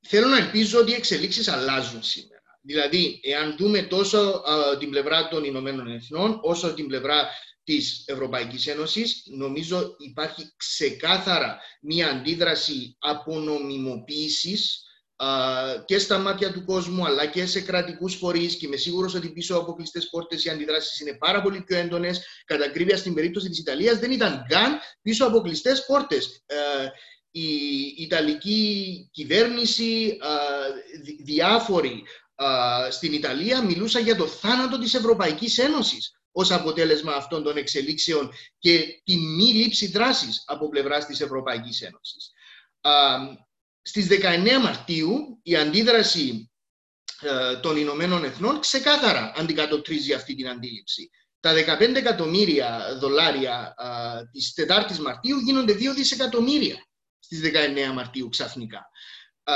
θέλω 0.07 0.27
να 0.27 0.37
ελπίζω 0.37 0.79
ότι 0.79 0.91
οι 0.91 0.95
εξελίξεις 0.95 1.49
αλλάζουν 1.49 2.03
σήμερα. 2.03 2.43
Δηλαδή, 2.63 3.21
εάν 3.23 3.57
δούμε 3.59 3.83
τόσο 3.83 4.43
την 4.79 4.91
πλευρά 4.91 5.29
των 5.29 5.45
Ηνωμένων 5.45 5.87
Εθνών, 5.87 6.39
όσο 6.43 6.75
την 6.75 6.87
πλευρά 6.87 7.29
της 7.65 8.05
Ευρωπαϊκής 8.07 8.67
Ένωσης, 8.67 9.23
νομίζω 9.27 9.97
υπάρχει 9.99 10.53
ξεκάθαρα 10.57 11.59
μία 11.81 12.11
αντίδραση 12.11 12.97
απονομιμοποίησης 12.99 14.87
και 15.85 15.99
στα 15.99 16.19
μάτια 16.19 16.53
του 16.53 16.65
κόσμου, 16.65 17.07
αλλά 17.07 17.27
και 17.27 17.47
σε 17.47 17.61
κρατικούς 17.61 18.15
φορείς. 18.15 18.57
Και 18.57 18.67
είμαι 18.67 18.77
σίγουρος 18.77 19.15
ότι 19.15 19.33
πίσω 19.33 19.57
από 19.57 19.73
κλειστές 19.73 20.09
πόρτες 20.09 20.45
οι 20.45 20.51
αντιδράσεις 20.51 21.01
είναι 21.01 21.17
πάρα 21.19 21.43
πολύ 21.43 21.63
πιο 21.63 21.77
έντονες. 21.77 22.21
Κατά 22.45 22.65
ακρίβεια, 22.65 22.97
στην 22.97 23.15
περίπτωση 23.15 23.49
της 23.49 23.59
Ιταλίας 23.59 23.99
δεν 23.99 24.11
ήταν 24.11 24.45
καν 24.49 24.79
πίσω 25.03 25.27
από 25.27 25.41
κλειστές 25.41 25.85
πόρτες. 25.85 26.43
Ε, 26.47 26.57
η 27.33 27.95
Ιταλική 27.97 29.09
κυβέρνηση, 29.13 30.19
διάφοροι 31.25 32.03
στην 32.91 33.13
Ιταλία 33.13 33.63
μιλούσαν 33.65 34.03
για 34.03 34.17
το 34.17 34.27
θάνατο 34.27 34.79
της 34.79 34.95
Ευρωπαϊκής 34.95 35.59
Ένωσης 35.59 36.17
ως 36.33 36.51
αποτέλεσμα 36.51 37.13
αυτών 37.13 37.43
των 37.43 37.57
εξελίξεων 37.57 38.33
και 38.59 39.01
τη 39.05 39.17
μη 39.17 39.45
λήψη 39.45 39.87
δράσης 39.87 40.43
από 40.47 40.69
πλευράς 40.69 41.07
της 41.07 41.21
Ευρωπαϊκής 41.21 41.81
Ένωσης. 41.81 42.33
Στις 43.83 44.07
19 44.11 44.63
Μαρτίου 44.63 45.41
η 45.43 45.57
αντίδραση 45.57 46.51
ε, 47.21 47.57
των 47.57 47.77
Ηνωμένων 47.77 48.25
Εθνών 48.25 48.61
ξεκάθαρα 48.61 49.33
αντικατοπτρίζει 49.37 50.13
αυτή 50.13 50.35
την 50.35 50.49
αντίληψη. 50.49 51.11
Τα 51.41 51.53
15 51.79 51.81
εκατομμύρια 51.81 52.97
δολάρια 53.01 53.75
ε, 53.79 54.25
της 54.33 54.55
4ης 54.57 54.99
Μαρτίου 54.99 55.39
γίνονται 55.39 55.73
2 55.73 55.77
δισεκατομμύρια 55.95 56.87
στις 57.23 57.41
19 57.41 57.93
Μαρτίου 57.93 58.29
ξαφνικά. 58.29 58.91
Ε, 59.45 59.53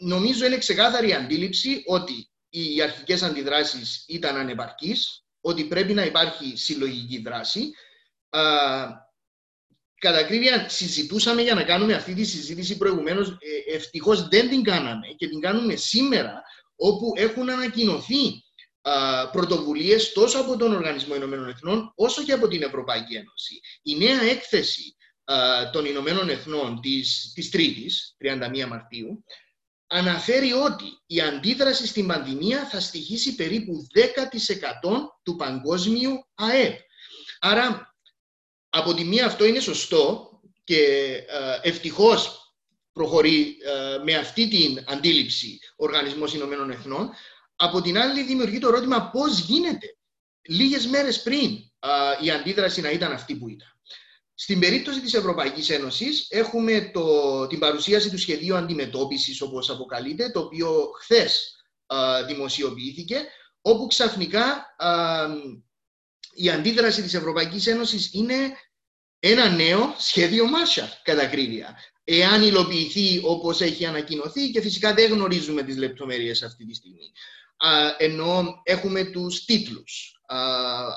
νομίζω 0.00 0.46
είναι 0.46 0.58
ξεκάθαρη 0.58 1.08
η 1.08 1.14
αντίληψη 1.14 1.82
ότι 1.86 2.30
οι 2.48 2.82
αρχικές 2.82 3.22
αντιδράσεις 3.22 4.04
ήταν 4.08 4.36
ανεπαρκείς, 4.36 5.24
ότι 5.40 5.64
πρέπει 5.64 5.92
να 5.92 6.04
υπάρχει 6.04 6.56
συλλογική 6.56 7.22
δράση 7.22 7.72
κατά 10.02 10.18
ακρίβεια 10.18 10.68
συζητούσαμε 10.68 11.42
για 11.42 11.54
να 11.54 11.62
κάνουμε 11.62 11.94
αυτή 11.94 12.14
τη 12.14 12.24
συζήτηση 12.24 12.76
προηγουμένως. 12.76 13.28
Ε, 13.28 13.74
ευτυχώς 13.74 14.28
δεν 14.28 14.48
την 14.48 14.62
κάναμε 14.62 15.06
και 15.16 15.28
την 15.28 15.40
κάνουμε 15.40 15.76
σήμερα, 15.76 16.42
όπου 16.76 17.12
έχουν 17.16 17.50
ανακοινωθεί 17.50 18.44
α, 18.80 19.30
πρωτοβουλίες 19.30 20.12
τόσο 20.12 20.38
από 20.38 20.56
τον 20.56 20.72
Οργανισμό 20.72 21.14
Ηνωμένων 21.14 21.48
Εθνών, 21.48 21.92
όσο 21.96 22.22
και 22.22 22.32
από 22.32 22.48
την 22.48 22.62
Ευρωπαϊκή 22.62 23.14
Ένωση. 23.14 23.60
Η 23.82 23.96
νέα 23.96 24.22
έκθεση 24.22 24.82
α, 24.82 25.01
των 25.72 25.84
Ηνωμένων 25.84 26.28
Εθνών 26.28 26.80
της, 26.80 27.32
της 27.34 27.50
Τρίτης, 27.50 28.16
31 28.18 28.66
Μαρτίου, 28.68 29.24
αναφέρει 29.86 30.52
ότι 30.52 30.84
η 31.06 31.20
αντίδραση 31.20 31.86
στην 31.86 32.06
πανδημία 32.06 32.66
θα 32.68 32.80
στοιχήσει 32.80 33.34
περίπου 33.34 33.86
10% 33.94 34.00
του 35.22 35.36
παγκόσμιου 35.36 36.26
ΑΕΠ. 36.34 36.78
Άρα 37.40 37.94
από 38.68 38.94
τη 38.94 39.04
μία 39.04 39.26
αυτό 39.26 39.44
είναι 39.44 39.60
σωστό 39.60 40.30
και 40.64 40.82
ε, 41.28 41.68
ευτυχώς 41.68 42.52
προχωρεί 42.92 43.56
ε, 43.64 44.02
με 44.04 44.14
αυτή 44.14 44.48
την 44.48 44.84
αντίληψη 44.86 45.58
ο 45.76 45.84
Οργανισμός 45.84 46.34
Ηνωμένων 46.34 46.70
Εθνών. 46.70 47.10
Από 47.56 47.80
την 47.80 47.98
άλλη 47.98 48.22
δημιουργεί 48.22 48.58
το 48.58 48.68
ερώτημα 48.68 49.10
πώς 49.10 49.38
γίνεται 49.38 49.96
λίγες 50.42 50.86
μέρες 50.86 51.22
πριν 51.22 51.50
ε, 51.78 52.24
η 52.24 52.30
αντίδραση 52.30 52.80
να 52.80 52.90
ήταν 52.90 53.12
αυτή 53.12 53.34
που 53.34 53.48
ήταν. 53.48 53.68
Στην 54.42 54.60
περίπτωση 54.60 55.00
της 55.00 55.14
Ευρωπαϊκής 55.14 55.70
Ένωσης 55.70 56.26
έχουμε 56.30 56.90
το, 56.92 57.46
την 57.46 57.58
παρουσίαση 57.58 58.10
του 58.10 58.18
σχεδίου 58.18 58.56
αντιμετώπισης, 58.56 59.40
όπως 59.40 59.70
αποκαλείται, 59.70 60.30
το 60.30 60.40
οποίο 60.40 60.90
χθες 61.00 61.56
δημοσιοποιήθηκε, 62.26 63.24
όπου 63.60 63.86
ξαφνικά 63.86 64.66
η 66.34 66.50
αντίδραση 66.50 67.02
της 67.02 67.14
Ευρωπαϊκής 67.14 67.66
Ένωσης 67.66 68.12
είναι 68.12 68.56
ένα 69.18 69.48
νέο 69.48 69.94
σχέδιο 69.98 70.44
Marshall, 70.44 70.88
κατά 71.02 71.26
κρύβια. 71.26 71.78
Εάν 72.04 72.42
υλοποιηθεί 72.42 73.20
όπως 73.24 73.60
έχει 73.60 73.86
ανακοινωθεί 73.86 74.50
και 74.50 74.60
φυσικά 74.60 74.94
δεν 74.94 75.12
γνωρίζουμε 75.12 75.62
τις 75.62 75.76
λεπτομέρειες 75.76 76.42
αυτή 76.42 76.66
τη 76.66 76.74
στιγμή. 76.74 77.12
ενώ 77.98 78.60
έχουμε 78.62 79.04
τους 79.04 79.44
τίτλους, 79.44 80.20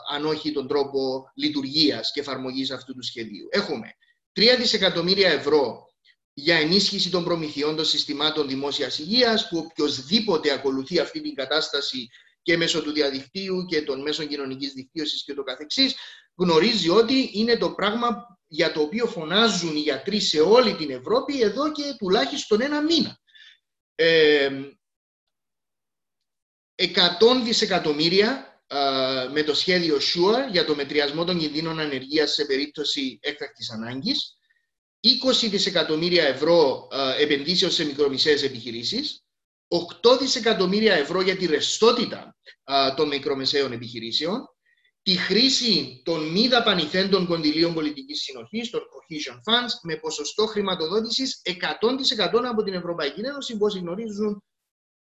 αν 0.10 0.26
όχι 0.26 0.52
τον 0.52 0.68
τρόπο 0.68 1.32
λειτουργίας 1.36 2.12
και 2.12 2.20
εφαρμογής 2.20 2.72
αυτού 2.72 2.94
του 2.94 3.04
σχεδίου. 3.04 3.48
Έχουμε 3.50 3.96
3 4.34 4.56
δισεκατομμύρια 4.58 5.30
ευρώ 5.30 5.86
για 6.34 6.56
ενίσχυση 6.56 7.10
των 7.10 7.24
προμηθειών 7.24 7.76
των 7.76 7.86
συστημάτων 7.86 8.48
δημόσιας 8.48 9.00
υγείας, 9.00 9.48
που 9.48 9.58
οποιοδήποτε 9.58 10.52
ακολουθεί 10.52 11.00
αυτή 11.00 11.22
την 11.22 11.36
κατάσταση 11.36 12.10
και 12.42 12.58
μέσω 12.58 12.82
του 12.82 12.92
διαδικτύου 12.92 13.66
και 13.66 13.82
των 13.82 14.02
μέσων 14.02 14.28
κοινωνικής 14.28 14.74
δικτύωσης 14.74 15.24
και 15.24 15.34
το 15.34 15.44
καθεξής, 15.44 15.96
γνωρίζει 16.36 16.90
ότι 16.90 17.30
είναι 17.34 17.58
το 17.58 17.72
πράγμα 17.72 18.38
για 18.48 18.72
το 18.72 18.82
οποίο 18.82 19.06
φωνάζουν 19.06 19.76
οι 19.76 19.80
γιατροί 19.80 20.20
σε 20.20 20.40
όλη 20.40 20.76
την 20.76 20.92
Ευρώπη 20.92 21.42
εδώ 21.42 21.72
και 21.72 21.96
τουλάχιστον 21.98 22.62
ένα 22.62 22.82
μήνα. 22.82 23.20
Ε, 23.96 24.50
100 26.76 26.86
δισεκατομμύρια 27.44 28.55
με 29.32 29.44
το 29.46 29.54
σχέδιο 29.54 29.98
SURE 29.98 30.52
για 30.52 30.66
το 30.66 30.76
μετριασμό 30.76 31.24
των 31.24 31.40
κινδύνων 31.40 31.80
ανεργίας 31.80 32.32
σε 32.32 32.46
περίπτωση 32.46 33.20
έκτακτης 33.22 33.72
ανάγκης, 33.72 34.38
20 35.46 35.50
δισεκατομμύρια 35.50 36.24
ευρώ 36.24 36.88
επενδύσεων 37.20 37.72
σε 37.72 37.86
μικρομεσαίες 37.86 38.44
επιχειρήσεις, 38.44 39.24
8 39.68 40.18
δισεκατομμύρια 40.20 40.94
ευρώ 40.94 41.22
για 41.22 41.38
τη 41.38 41.46
ρευστότητα 41.46 42.38
των 42.96 43.08
μικρομεσαίων 43.08 43.72
επιχειρήσεων, 43.72 44.50
τη 45.02 45.16
χρήση 45.16 46.02
των 46.06 46.32
μη 46.32 46.48
δαπανηθέντων 46.48 47.28
κονδυλίων 47.28 47.74
πολιτικής 47.74 48.22
συνοχής, 48.22 48.70
των 48.70 48.82
cohesion 48.82 49.36
funds, 49.36 49.72
με 49.84 49.96
ποσοστό 49.96 50.46
χρηματοδότησης 50.46 51.42
100% 51.44 52.46
από 52.50 52.64
την 52.64 52.74
Ευρωπαϊκή 52.74 53.22
Ένωση, 53.22 53.54
όπως 53.54 53.76
γνωρίζουν 53.76 54.44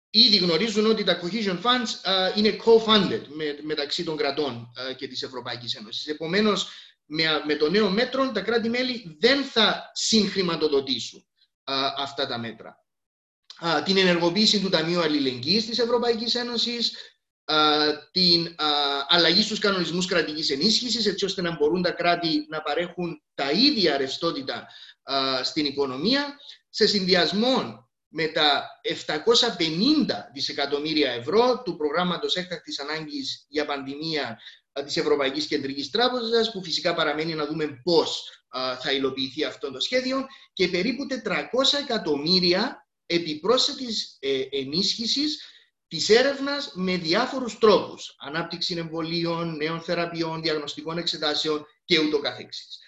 Ήδη 0.09 0.37
γνωρίζουν 0.37 0.85
ότι 0.85 1.03
τα 1.03 1.19
cohesion 1.21 1.61
funds 1.61 1.89
είναι 2.35 2.57
co-funded 2.65 3.21
μεταξύ 3.63 4.03
των 4.03 4.17
κρατών 4.17 4.71
και 4.97 5.07
της 5.07 5.23
Ευρωπαϊκής 5.23 5.75
Ένωσης. 5.75 6.07
Επομένως, 6.07 6.69
με, 7.05 7.23
με 7.45 7.55
το 7.55 7.69
νέο 7.69 7.89
μέτρο, 7.89 8.31
τα 8.31 8.41
κράτη-μέλη 8.41 9.17
δεν 9.19 9.43
θα 9.43 9.91
συγχρηματοδοτήσουν 9.93 11.25
αυτά 11.97 12.27
τα 12.27 12.37
μέτρα 12.37 12.83
την 13.83 13.97
ενεργοποίηση 13.97 14.61
του 14.61 14.69
Ταμείου 14.69 15.01
Αλληλεγγύης 15.01 15.65
της 15.65 15.79
Ευρωπαϊκής 15.79 16.35
Ένωσης, 16.35 16.93
την 18.11 18.55
αλλαγή 19.07 19.41
στους 19.41 19.59
κανονισμούς 19.59 20.05
κρατικής 20.05 20.49
ενίσχυσης, 20.49 21.05
έτσι 21.05 21.25
ώστε 21.25 21.41
να 21.41 21.55
μπορούν 21.55 21.81
τα 21.81 21.91
κράτη 21.91 22.45
να 22.49 22.61
παρέχουν 22.61 23.21
τα 23.33 23.51
ίδια 23.51 23.97
ρευστότητα 23.97 24.67
στην 25.43 25.65
οικονομία, 25.65 26.37
σε 26.69 26.87
συνδυασμό 26.87 27.88
με 28.09 28.27
τα 28.27 28.67
750 28.83 30.29
δισεκατομμύρια 30.33 31.11
ευρώ 31.11 31.61
του 31.65 31.75
προγράμματος 31.75 32.35
έκτακτης 32.35 32.79
ανάγκης 32.79 33.45
για 33.49 33.65
πανδημία 33.65 34.39
της 34.85 34.97
Ευρωπαϊκής 34.97 35.45
Κεντρικής 35.45 35.89
Τράπεζας, 35.89 36.51
που 36.51 36.63
φυσικά 36.63 36.93
παραμένει 36.93 37.33
να 37.33 37.45
δούμε 37.45 37.81
πώς 37.83 38.29
θα 38.79 38.91
υλοποιηθεί 38.91 39.43
αυτό 39.43 39.71
το 39.71 39.79
σχέδιο, 39.79 40.25
και 40.53 40.67
περίπου 40.67 41.05
400 41.05 41.77
εκατομμύρια 41.81 42.87
επιπρόσθετης 43.05 44.17
ε, 44.19 44.41
ενίσχυσης 44.51 45.41
της 45.87 46.09
έρευνας 46.09 46.71
με 46.73 46.97
διάφορους 46.97 47.57
τρόπους. 47.57 48.15
Ανάπτυξη 48.19 48.75
εμβολίων, 48.75 49.55
νέων 49.55 49.81
θεραπείων, 49.81 50.41
διαγνωστικών 50.41 50.97
εξετάσεων 50.97 51.65
και 51.85 51.99
ούτω 51.99 52.19
καθεξής. 52.19 52.79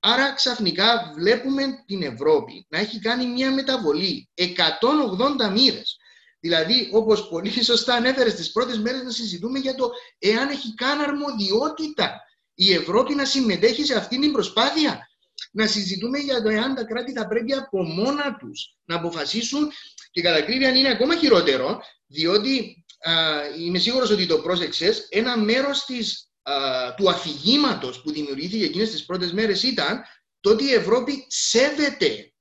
Άρα 0.00 0.32
ξαφνικά 0.32 1.12
βλέπουμε 1.14 1.62
την 1.86 2.02
Ευρώπη 2.02 2.66
να 2.68 2.78
έχει 2.78 2.98
κάνει 2.98 3.26
μια 3.26 3.52
μεταβολή 3.52 4.30
180 4.34 5.50
μοίρες. 5.52 5.96
Δηλαδή, 6.40 6.88
όπως 6.92 7.28
πολύ 7.28 7.64
σωστά 7.64 7.94
ανέφερες 7.94 8.32
στις 8.32 8.52
πρώτες 8.52 8.78
μέρες 8.78 9.02
να 9.02 9.10
συζητούμε 9.10 9.58
για 9.58 9.74
το 9.74 9.90
εάν 10.18 10.48
έχει 10.48 10.74
καν 10.74 11.00
αρμοδιότητα 11.00 12.20
η 12.54 12.72
Ευρώπη 12.72 13.14
να 13.14 13.24
συμμετέχει 13.24 13.84
σε 13.84 13.96
αυτή 13.96 14.18
την 14.18 14.32
προσπάθεια 14.32 15.08
να 15.52 15.66
συζητούμε 15.66 16.18
για 16.18 16.42
το 16.42 16.48
εάν 16.48 16.74
τα 16.74 16.84
κράτη 16.84 17.12
θα 17.12 17.26
πρέπει 17.26 17.52
από 17.52 17.82
μόνα 17.82 18.36
τους 18.36 18.76
να 18.84 18.96
αποφασίσουν 18.96 19.72
και 20.10 20.22
κατά 20.22 20.36
αν 20.68 20.74
είναι 20.74 20.88
ακόμα 20.88 21.16
χειρότερο, 21.16 21.80
διότι 22.06 22.84
α, 23.00 23.12
είμαι 23.58 23.78
σίγουρος 23.78 24.10
ότι 24.10 24.26
το 24.26 24.38
πρόσεξες, 24.38 25.06
ένα 25.10 25.38
μέρος 25.38 25.84
του 26.96 27.10
αφηγήματο 27.10 27.92
που 28.02 28.12
δημιουργήθηκε 28.12 28.64
εκείνες 28.64 28.90
τις 28.90 29.04
πρώτες 29.04 29.32
μέρες 29.32 29.62
ήταν 29.62 30.02
το 30.40 30.50
ότι 30.50 30.64
η 30.64 30.72
Ευρώπη 30.72 31.24
σέβεται 31.28 32.32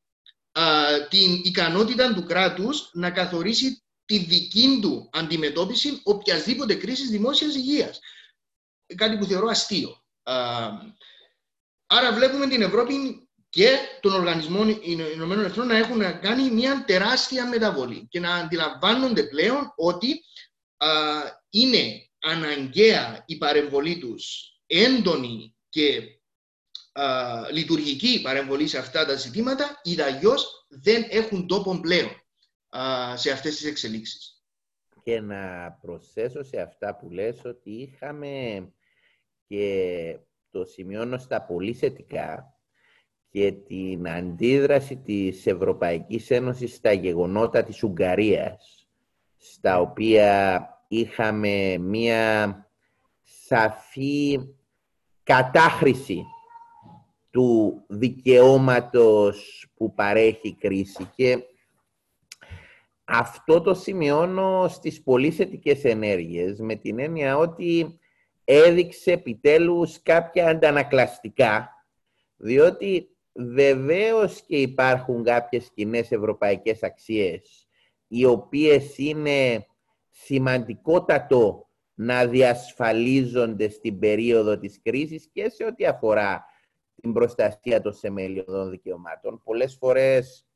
α, 0.52 0.64
την 1.10 1.34
ικανότητα 1.44 2.14
του 2.14 2.24
κράτους 2.24 2.90
να 2.94 3.12
καθορίσει 3.12 3.84
τη 4.06 4.18
δική 4.18 4.80
του 4.82 5.10
αντιμετώπιση 5.14 6.02
οποιασδήποτε 6.04 6.76
κρίσης 6.76 7.10
δημόσιας 7.10 7.56
υγείας. 7.56 8.00
Κάτι 8.96 9.18
που 9.18 9.26
θεωρώ 9.26 9.48
αστείο. 9.48 10.04
Άρα 11.86 12.14
βλέπουμε 12.14 12.48
την 12.48 12.62
Ευρώπη 12.62 13.28
και 13.50 13.78
τον 14.02 14.14
Οργανισμό 14.14 14.66
Ηνωμένων 15.14 15.46
Εθνών 15.46 15.68
να 15.68 15.78
έχουν 15.78 16.20
κάνει 16.20 16.52
μια 16.52 16.84
τεράστια 16.88 17.48
μεταβολή 17.48 18.08
και 18.10 18.20
να 18.20 18.36
αντιλαμβάνονται 18.36 19.24
πλέον 19.24 19.74
ότι 19.76 20.24
είναι 21.50 22.09
αναγκαία 22.20 23.24
η 23.26 23.38
παρεμβολή 23.38 24.00
τους 24.00 24.54
έντονη 24.68 25.56
και 25.70 26.02
α, 26.92 27.52
λειτουργική 27.52 28.22
παρεμβολή 28.22 28.68
σε 28.68 28.78
αυτά 28.78 29.06
τα 29.06 29.16
ζητήματα, 29.16 29.80
οι 29.84 30.02
αλλιώς 30.02 30.66
δεν 30.70 31.06
έχουν 31.10 31.48
τόπο 31.48 31.80
πλέον 31.80 32.10
σε 33.16 33.32
αυτές 33.32 33.56
τις 33.56 33.66
εξελίξεις. 33.66 34.44
Και 35.04 35.20
να 35.20 35.72
προσθέσω 35.82 36.44
σε 36.44 36.62
αυτά 36.62 36.96
που 36.96 37.10
λες 37.10 37.46
ότι 37.46 37.72
είχαμε 37.72 38.64
και 39.48 40.18
το 40.52 40.66
σημειώνω 40.66 41.18
στα 41.18 41.42
πολύ 41.42 41.74
θετικά 41.74 42.54
και 43.30 43.52
την 43.52 44.10
αντίδραση 44.10 44.98
της 44.98 45.46
Ευρωπαϊκής 45.46 46.32
Ένωσης 46.32 46.74
στα 46.74 46.92
γεγονότα 46.92 47.64
της 47.64 47.84
Ουγγαρίας, 47.84 48.88
στα 49.38 49.80
οποία 49.80 50.68
είχαμε 50.90 51.78
μία 51.78 52.56
σαφή 53.24 54.40
κατάχρηση 55.24 56.24
του 57.30 57.84
δικαιώματος 57.88 59.68
που 59.76 59.94
παρέχει 59.94 60.48
η 60.48 60.56
κρίση 60.60 61.10
και 61.16 61.44
αυτό 63.04 63.62
το 63.62 63.74
σημειώνω 63.74 64.68
στις 64.68 65.04
πολύ 65.04 65.32
θετικές 65.32 65.84
ενέργειες 65.84 66.60
με 66.60 66.76
την 66.76 67.00
έννοια 67.00 67.38
ότι 67.38 68.00
έδειξε 68.44 69.12
επιτέλους 69.12 70.02
κάποια 70.04 70.48
αντανακλαστικά, 70.48 71.70
διότι 72.38 73.10
βεβαίως 73.34 74.42
και 74.42 74.58
υπάρχουν 74.58 75.24
κάποιες 75.24 75.72
κοινές 75.74 76.12
ευρωπαϊκές 76.12 76.84
αξίες, 76.84 77.68
οι 78.08 78.26
οποίες 78.26 78.98
είναι 78.98 79.66
σημαντικότατο 80.24 81.70
να 81.94 82.26
διασφαλίζονται 82.26 83.70
στην 83.70 84.00
περίοδο 84.00 84.58
της 84.58 84.82
κρίσης 84.82 85.30
και 85.34 85.50
σε 85.50 85.64
ό,τι 85.64 85.86
αφορά 85.86 86.46
την 87.02 87.14
προστασία 87.14 87.82
των 87.82 87.94
σεμελιωδών 87.94 88.70
δικαιωμάτων. 88.70 89.42
Πολλές 89.44 89.76
φορές, 89.76 90.48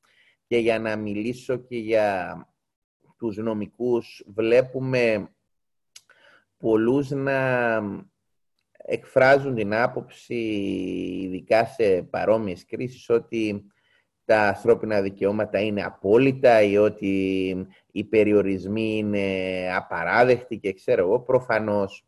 και 0.48 0.58
για 0.58 0.80
να 0.80 0.96
μιλήσω 0.96 1.56
και 1.56 1.78
για 1.78 2.38
τους 3.18 3.38
νομικούς, 3.38 4.24
βλέπουμε 4.28 5.32
πολλούς 6.58 7.10
να 7.10 7.82
εκφράζουν 8.78 9.56
την 9.56 9.74
άποψη, 9.74 10.36
ειδικά 11.24 11.66
σε 11.66 12.02
παρόμοιες 12.02 12.66
κρίσεις, 12.66 13.10
ότι 13.10 13.66
τα 14.26 14.42
ανθρώπινα 14.42 15.02
δικαιώματα 15.02 15.60
είναι 15.60 15.84
απόλυτα 15.84 16.62
ή 16.62 16.78
ότι 16.78 17.68
οι 17.92 18.04
περιορισμοί 18.04 18.98
είναι 18.98 19.28
απαράδεκτοι 19.76 20.58
και 20.58 20.74
ξέρω 20.74 21.02
εγώ, 21.02 21.20
προφανώς 21.20 22.06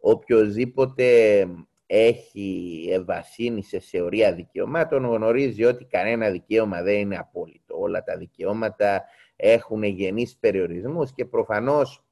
οποιοδήποτε 0.00 1.46
έχει 1.86 2.88
ευασύνη 2.92 3.62
σε 3.62 3.78
θεωρία 3.78 4.32
δικαιωμάτων 4.32 5.04
γνωρίζει 5.04 5.64
ότι 5.64 5.84
κανένα 5.84 6.30
δικαίωμα 6.30 6.82
δεν 6.82 6.98
είναι 6.98 7.16
απόλυτο. 7.16 7.78
Όλα 7.78 8.02
τα 8.02 8.16
δικαιώματα 8.16 9.04
έχουν 9.36 9.82
γενείς 9.82 10.36
περιορισμούς 10.40 11.12
και 11.12 11.24
προφανώς 11.24 12.04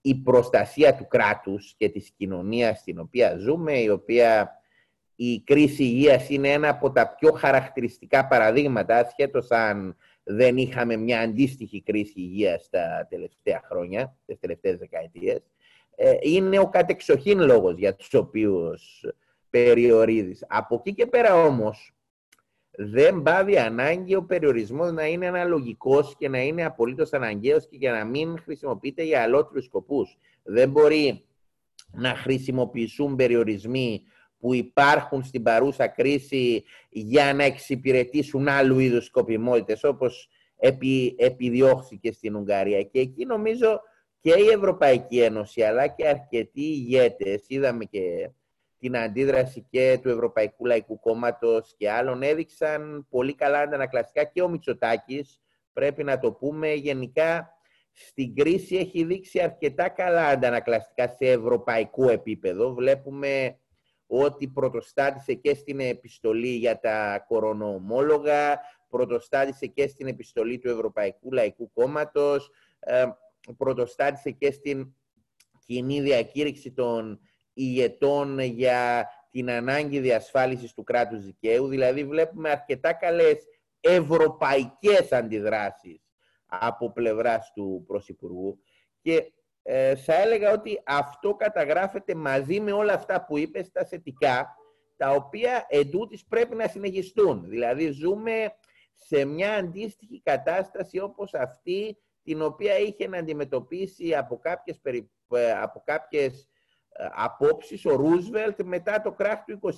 η 0.00 0.14
προστασία 0.14 0.94
του 0.94 1.06
κράτους 1.06 1.74
και 1.76 1.88
της 1.88 2.10
κοινωνίας 2.16 2.78
στην 2.78 2.98
οποία 2.98 3.36
ζούμε, 3.36 3.78
η 3.78 3.88
οποία 3.88 4.57
η 5.20 5.40
κρίση 5.40 5.82
υγείας 5.82 6.28
είναι 6.28 6.48
ένα 6.48 6.68
από 6.68 6.90
τα 6.90 7.14
πιο 7.18 7.32
χαρακτηριστικά 7.32 8.26
παραδείγματα, 8.26 8.96
ασχέτως 8.96 9.50
αν 9.50 9.96
δεν 10.22 10.56
είχαμε 10.56 10.96
μια 10.96 11.20
αντίστοιχη 11.20 11.82
κρίση 11.82 12.20
υγείας 12.20 12.68
τα 12.70 13.06
τελευταία 13.10 13.60
χρόνια, 13.64 14.16
τις 14.26 14.38
τελευταίες 14.38 14.78
δεκαετίες. 14.78 15.40
Ε, 15.94 16.14
είναι 16.20 16.58
ο 16.58 16.68
κατεξοχήν 16.68 17.40
λόγος 17.40 17.78
για 17.78 17.94
τους 17.94 18.14
οποίους 18.14 19.04
περιορίζεις. 19.50 20.44
Από 20.48 20.74
εκεί 20.74 20.94
και 20.94 21.06
πέρα 21.06 21.34
όμως, 21.44 21.92
δεν 22.70 23.22
πάβει 23.22 23.58
ανάγκη 23.58 24.14
ο 24.14 24.22
περιορισμός 24.22 24.92
να 24.92 25.06
είναι 25.06 25.26
αναλογικός 25.26 26.14
και 26.18 26.28
να 26.28 26.38
είναι 26.38 26.64
απολύτως 26.64 27.12
αναγκαίος 27.12 27.66
και 27.68 27.76
για 27.76 27.92
να 27.92 28.04
μην 28.04 28.38
χρησιμοποιείται 28.42 29.02
για 29.02 29.22
αλότριους 29.22 29.64
σκοπούς. 29.64 30.18
Δεν 30.42 30.70
μπορεί 30.70 31.24
να 31.92 32.14
χρησιμοποιηθούν 32.14 33.16
περιορισμοί 33.16 34.02
που 34.38 34.54
υπάρχουν 34.54 35.24
στην 35.24 35.42
παρούσα 35.42 35.86
κρίση 35.86 36.64
για 36.88 37.34
να 37.34 37.44
εξυπηρετήσουν 37.44 38.48
άλλου 38.48 38.78
είδους 38.78 39.04
σκοπιμότητες, 39.04 39.84
όπως 39.84 40.28
επι, 40.56 41.14
επιδιώχθηκε 41.18 42.12
στην 42.12 42.36
Ουγγαρία. 42.36 42.82
Και 42.82 43.00
εκεί 43.00 43.24
νομίζω 43.24 43.80
και 44.20 44.30
η 44.30 44.46
Ευρωπαϊκή 44.54 45.20
Ένωση, 45.20 45.62
αλλά 45.62 45.86
και 45.86 46.08
αρκετοί 46.08 46.60
ηγέτες, 46.62 47.44
είδαμε 47.46 47.84
και 47.84 48.30
την 48.78 48.96
αντίδραση 48.96 49.66
και 49.70 49.98
του 50.02 50.08
Ευρωπαϊκού 50.08 50.66
Λαϊκού 50.66 51.00
Κόμματος 51.00 51.74
και 51.76 51.90
άλλων, 51.90 52.22
έδειξαν 52.22 53.06
πολύ 53.10 53.34
καλά 53.34 53.60
αντανακλαστικά 53.60 54.24
και 54.24 54.42
ο 54.42 54.48
Μητσοτάκης, 54.48 55.40
πρέπει 55.72 56.04
να 56.04 56.18
το 56.18 56.32
πούμε 56.32 56.72
γενικά, 56.72 57.52
στην 57.92 58.34
κρίση 58.34 58.76
έχει 58.76 59.04
δείξει 59.04 59.40
αρκετά 59.40 59.88
καλά 59.88 60.26
αντανακλαστικά 60.26 61.08
σε 61.08 61.30
ευρωπαϊκό 61.30 62.10
επίπεδο. 62.10 62.74
Βλέπουμε 62.74 63.58
ότι 64.08 64.48
πρωτοστάτησε 64.48 65.34
και 65.34 65.54
στην 65.54 65.80
επιστολή 65.80 66.48
για 66.48 66.78
τα 66.78 67.24
κορονοομόλογα, 67.28 68.60
πρωτοστάτησε 68.88 69.66
και 69.66 69.86
στην 69.86 70.06
επιστολή 70.06 70.58
του 70.58 70.68
Ευρωπαϊκού 70.68 71.32
Λαϊκού 71.32 71.72
Κόμματος, 71.72 72.50
ε, 72.78 73.04
πρωτοστάτησε 73.56 74.30
και 74.30 74.50
στην 74.50 74.94
κοινή 75.66 76.00
διακήρυξη 76.00 76.72
των 76.72 77.20
ηγετών 77.52 78.38
για 78.38 79.08
την 79.30 79.50
ανάγκη 79.50 80.00
διασφάλισης 80.00 80.74
του 80.74 80.84
κράτους 80.84 81.24
δικαίου. 81.24 81.68
Δηλαδή 81.68 82.04
βλέπουμε 82.04 82.50
αρκετά 82.50 82.92
καλές 82.92 83.44
ευρωπαϊκές 83.80 85.12
αντιδράσεις 85.12 86.00
από 86.46 86.92
πλευράς 86.92 87.52
του 87.54 87.84
Πρωθυπουργού 87.86 88.62
και 89.00 89.32
ε, 89.70 89.96
θα 89.96 90.14
έλεγα 90.14 90.52
ότι 90.52 90.82
αυτό 90.84 91.34
καταγράφεται 91.34 92.14
μαζί 92.14 92.60
με 92.60 92.72
όλα 92.72 92.92
αυτά 92.92 93.24
που 93.24 93.38
είπες 93.38 93.66
στα 93.66 93.84
θετικά, 93.84 94.56
τα 94.96 95.10
οποία 95.10 95.66
εντούτοις 95.68 96.24
πρέπει 96.24 96.54
να 96.54 96.68
συνεχιστούν. 96.68 97.48
Δηλαδή 97.48 97.90
ζούμε 97.90 98.54
σε 98.94 99.24
μια 99.24 99.54
αντίστοιχη 99.54 100.20
κατάσταση 100.22 100.98
όπως 100.98 101.34
αυτή 101.34 101.98
την 102.22 102.42
οποία 102.42 102.78
είχε 102.78 103.08
να 103.08 103.18
αντιμετωπίσει 103.18 104.14
από 104.14 104.38
κάποιες, 104.38 104.78
περι... 104.80 105.10
Ε, 105.30 105.52
από 105.52 105.82
κάποιες 105.84 106.48
ε, 106.88 107.06
απόψεις 107.14 107.86
ο 107.86 107.94
Ρούσβελτ 107.94 108.62
μετά 108.62 109.00
το 109.00 109.12
κράχ 109.12 109.44
του 109.44 109.60
29 109.62 109.72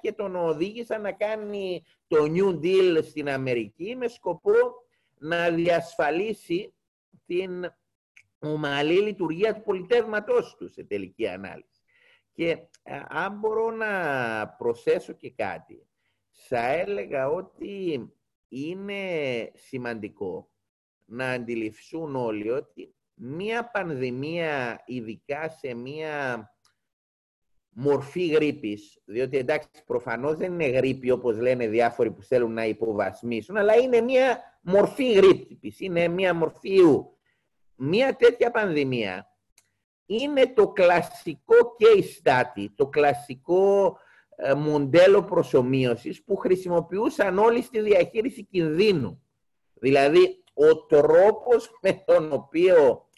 και 0.00 0.12
τον 0.12 0.36
οδήγησαν 0.36 1.00
να 1.00 1.12
κάνει 1.12 1.84
το 2.06 2.24
New 2.28 2.64
Deal 2.64 2.98
στην 3.02 3.28
Αμερική 3.28 3.96
με 3.96 4.08
σκοπό 4.08 4.52
να 5.18 5.50
διασφαλίσει 5.50 6.74
την 7.26 7.72
ομαλή 8.42 9.00
λειτουργία 9.00 9.54
του 9.54 9.62
πολιτεύματός 9.62 10.56
τους 10.58 10.72
σε 10.72 10.84
τελική 10.84 11.28
ανάλυση. 11.28 11.80
Και 12.32 12.48
ε, 12.82 13.00
αν 13.08 13.38
μπορώ 13.38 13.70
να 13.70 13.88
προσθέσω 14.48 15.12
και 15.12 15.30
κάτι, 15.30 15.86
θα 16.30 16.66
έλεγα 16.66 17.28
ότι 17.28 18.06
είναι 18.48 19.02
σημαντικό 19.54 20.50
να 21.04 21.30
αντιληφθούν 21.30 22.16
όλοι 22.16 22.50
ότι 22.50 22.94
μία 23.14 23.70
πανδημία, 23.70 24.82
ειδικά 24.86 25.48
σε 25.48 25.74
μία 25.74 26.46
μορφή 27.68 28.26
γρήπης, 28.26 29.00
διότι 29.04 29.36
εντάξει 29.36 29.68
προφανώς 29.86 30.36
δεν 30.36 30.52
είναι 30.52 30.68
γρήπη 30.68 31.10
όπως 31.10 31.38
λένε 31.38 31.68
διάφοροι 31.68 32.10
που 32.10 32.22
θέλουν 32.22 32.52
να 32.52 32.66
υποβασμίσουν, 32.66 33.56
αλλά 33.56 33.74
είναι 33.74 34.00
μία 34.00 34.40
μορφή 34.62 35.12
γρήπης, 35.12 35.80
είναι 35.80 36.08
μία 36.08 36.34
μορφή 36.34 36.74
ιού 36.74 37.16
μία 37.84 38.16
τέτοια 38.16 38.50
πανδημία 38.50 39.26
είναι 40.06 40.46
το 40.46 40.68
κλασικό 40.68 41.54
case 41.78 42.22
study, 42.22 42.66
το 42.74 42.86
κλασικό 42.86 43.96
ε, 44.36 44.54
μοντέλο 44.54 45.24
προσωμείωσης 45.24 46.24
που 46.24 46.36
χρησιμοποιούσαν 46.36 47.38
όλοι 47.38 47.62
στη 47.62 47.80
διαχείριση 47.80 48.44
κινδύνου. 48.44 49.22
Δηλαδή, 49.74 50.44
ο 50.54 50.76
τρόπος 50.86 51.78
με 51.82 51.92
τον 51.92 52.32
οποίο 52.32 53.08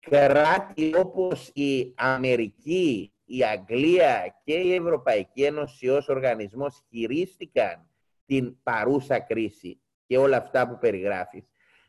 κράτη 0.00 0.94
όπως 0.96 1.50
η 1.54 1.94
Αμερική, 1.96 3.12
η 3.24 3.44
Αγγλία 3.44 4.40
και 4.44 4.54
η 4.54 4.74
Ευρωπαϊκή 4.74 5.42
Ένωση 5.42 5.88
ως 5.88 6.08
οργανισμός 6.08 6.82
χειρίστηκαν 6.88 7.90
την 8.26 8.56
παρούσα 8.62 9.20
κρίση 9.20 9.80
και 10.06 10.18
όλα 10.18 10.36
αυτά 10.36 10.68
που 10.68 10.78
περιγράφεις, 10.78 11.44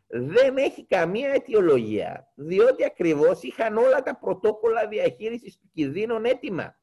δεν 0.07 0.57
έχει 0.57 0.85
καμία 0.85 1.29
αιτιολογία, 1.29 2.31
διότι 2.35 2.85
ακριβώς 2.85 3.41
είχαν 3.41 3.77
όλα 3.77 4.03
τα 4.03 4.17
πρωτόκολλα 4.17 4.87
διαχείρισης 4.87 5.57
του 5.57 5.69
κινδύνων 5.73 6.25
έτοιμα. 6.25 6.75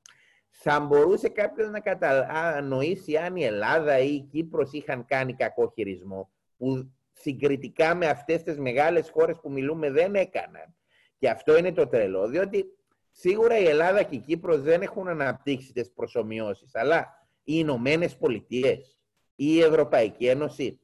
Θα 0.48 0.80
μπορούσε 0.80 1.28
κάποιος 1.28 1.70
να 1.70 1.80
κατανοήσει 1.80 3.16
αν 3.16 3.37
η 3.37 3.44
Ελλάδα 3.44 3.98
ή 3.98 4.14
η 4.14 4.20
Κύπρος 4.20 4.72
είχαν 4.72 5.04
κάνει 5.04 5.34
κακό 5.34 5.72
χειρισμό, 5.74 6.30
που 6.56 6.92
συγκριτικά 7.12 7.94
με 7.94 8.06
αυτές 8.06 8.42
τις 8.42 8.58
μεγάλες 8.58 9.10
χώρες 9.10 9.40
που 9.40 9.52
μιλούμε 9.52 9.90
δεν 9.90 10.14
έκαναν. 10.14 10.74
Και 11.18 11.28
αυτό 11.28 11.56
είναι 11.56 11.72
το 11.72 11.87
τρελό, 11.87 12.28
διότι 12.28 12.64
σίγουρα 13.10 13.58
η 13.58 13.64
Ελλάδα 13.64 14.02
και 14.02 14.14
η 14.14 14.18
Κύπρος 14.18 14.62
δεν 14.62 14.82
έχουν 14.82 15.08
αναπτύξει 15.08 15.72
τις 15.72 15.92
προσωμιώσεις, 15.92 16.74
αλλά 16.74 17.26
οι 17.44 17.52
Ηνωμένες 17.56 18.16
Πολιτείες 18.16 18.98
ή 19.34 19.46
η 19.46 19.60
Ευρωπαϊκή 19.60 20.26
Ένωση, 20.26 20.80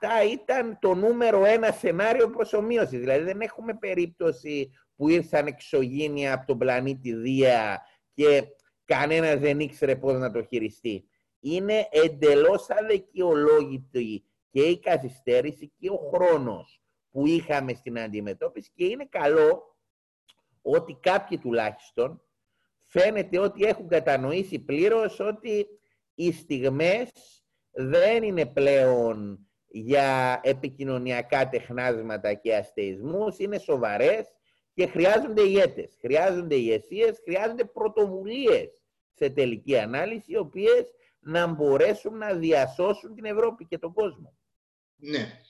αυτά 0.00 0.22
ήταν 0.24 0.78
το 0.80 0.94
νούμερο 0.94 1.44
ένα 1.44 1.72
σενάριο 1.72 2.30
προσωμείωσης. 2.30 2.98
Δηλαδή 2.98 3.24
δεν 3.24 3.40
έχουμε 3.40 3.74
περίπτωση 3.74 4.70
που 4.96 5.08
ήρθαν 5.08 5.46
εξωγήνια 5.46 6.34
από 6.34 6.46
τον 6.46 6.58
πλανήτη 6.58 7.14
Δία 7.14 7.82
και 8.14 8.42
κανένας 8.84 9.38
δεν 9.38 9.60
ήξερε 9.60 9.96
πώς 9.96 10.18
να 10.18 10.30
το 10.30 10.42
χειριστεί. 10.42 11.08
Είναι 11.40 11.88
εντελώς 11.90 12.66
αδικαιολόγητη 12.70 14.24
και 14.50 14.60
η 14.62 14.78
καθυστέρηση 14.78 15.72
και 15.78 15.90
ο 15.90 16.10
χρόνος 16.14 16.82
που 17.10 17.26
είχαμε 17.26 17.74
στην 17.74 17.98
αντιμετώπιση 17.98 18.70
και 18.74 18.84
είναι 18.84 19.06
καλό 19.10 19.76
ότι 20.62 20.98
κάποιοι 21.02 21.38
τουλάχιστον 21.38 22.22
φαίνεται 22.84 23.38
ότι 23.38 23.64
έχουν 23.64 23.88
κατανοήσει 23.88 24.58
πλήρως 24.58 25.20
ότι 25.20 25.66
οι 26.14 26.32
στιγμές 26.32 27.10
δεν 27.70 28.22
είναι 28.22 28.46
πλέον 28.46 29.47
για 29.68 30.40
επικοινωνιακά 30.44 31.48
τεχνάσματα 31.48 32.34
και 32.34 32.56
αστεισμούς, 32.56 33.38
είναι 33.38 33.58
σοβαρές 33.58 34.26
και 34.74 34.86
χρειάζονται 34.86 35.42
ηγέτες, 35.42 35.96
χρειάζονται 36.00 36.54
ηγεσίες, 36.54 37.20
χρειάζονται 37.24 37.64
πρωτοβουλίες 37.64 38.70
σε 39.14 39.30
τελική 39.30 39.78
ανάλυση, 39.78 40.32
οι 40.32 40.36
οποίες 40.36 40.84
να 41.20 41.46
μπορέσουν 41.46 42.16
να 42.16 42.34
διασώσουν 42.34 43.14
την 43.14 43.24
Ευρώπη 43.24 43.66
και 43.66 43.78
τον 43.78 43.92
κόσμο. 43.92 44.36
Ναι. 44.96 45.40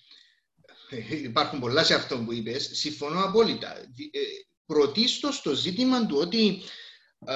Υπάρχουν 1.11 1.61
πολλά 1.61 1.85
σε 1.85 1.95
αυτό 1.95 2.19
που 2.25 2.33
είπες. 2.33 2.71
Συμφωνώ 2.73 3.25
απόλυτα. 3.25 3.77
Ε, 3.77 4.21
πρωτίστως 4.67 5.43
το 5.43 5.55
ζήτημα 5.55 6.07
του 6.07 6.17
ότι, 6.21 6.63
α, 7.19 7.35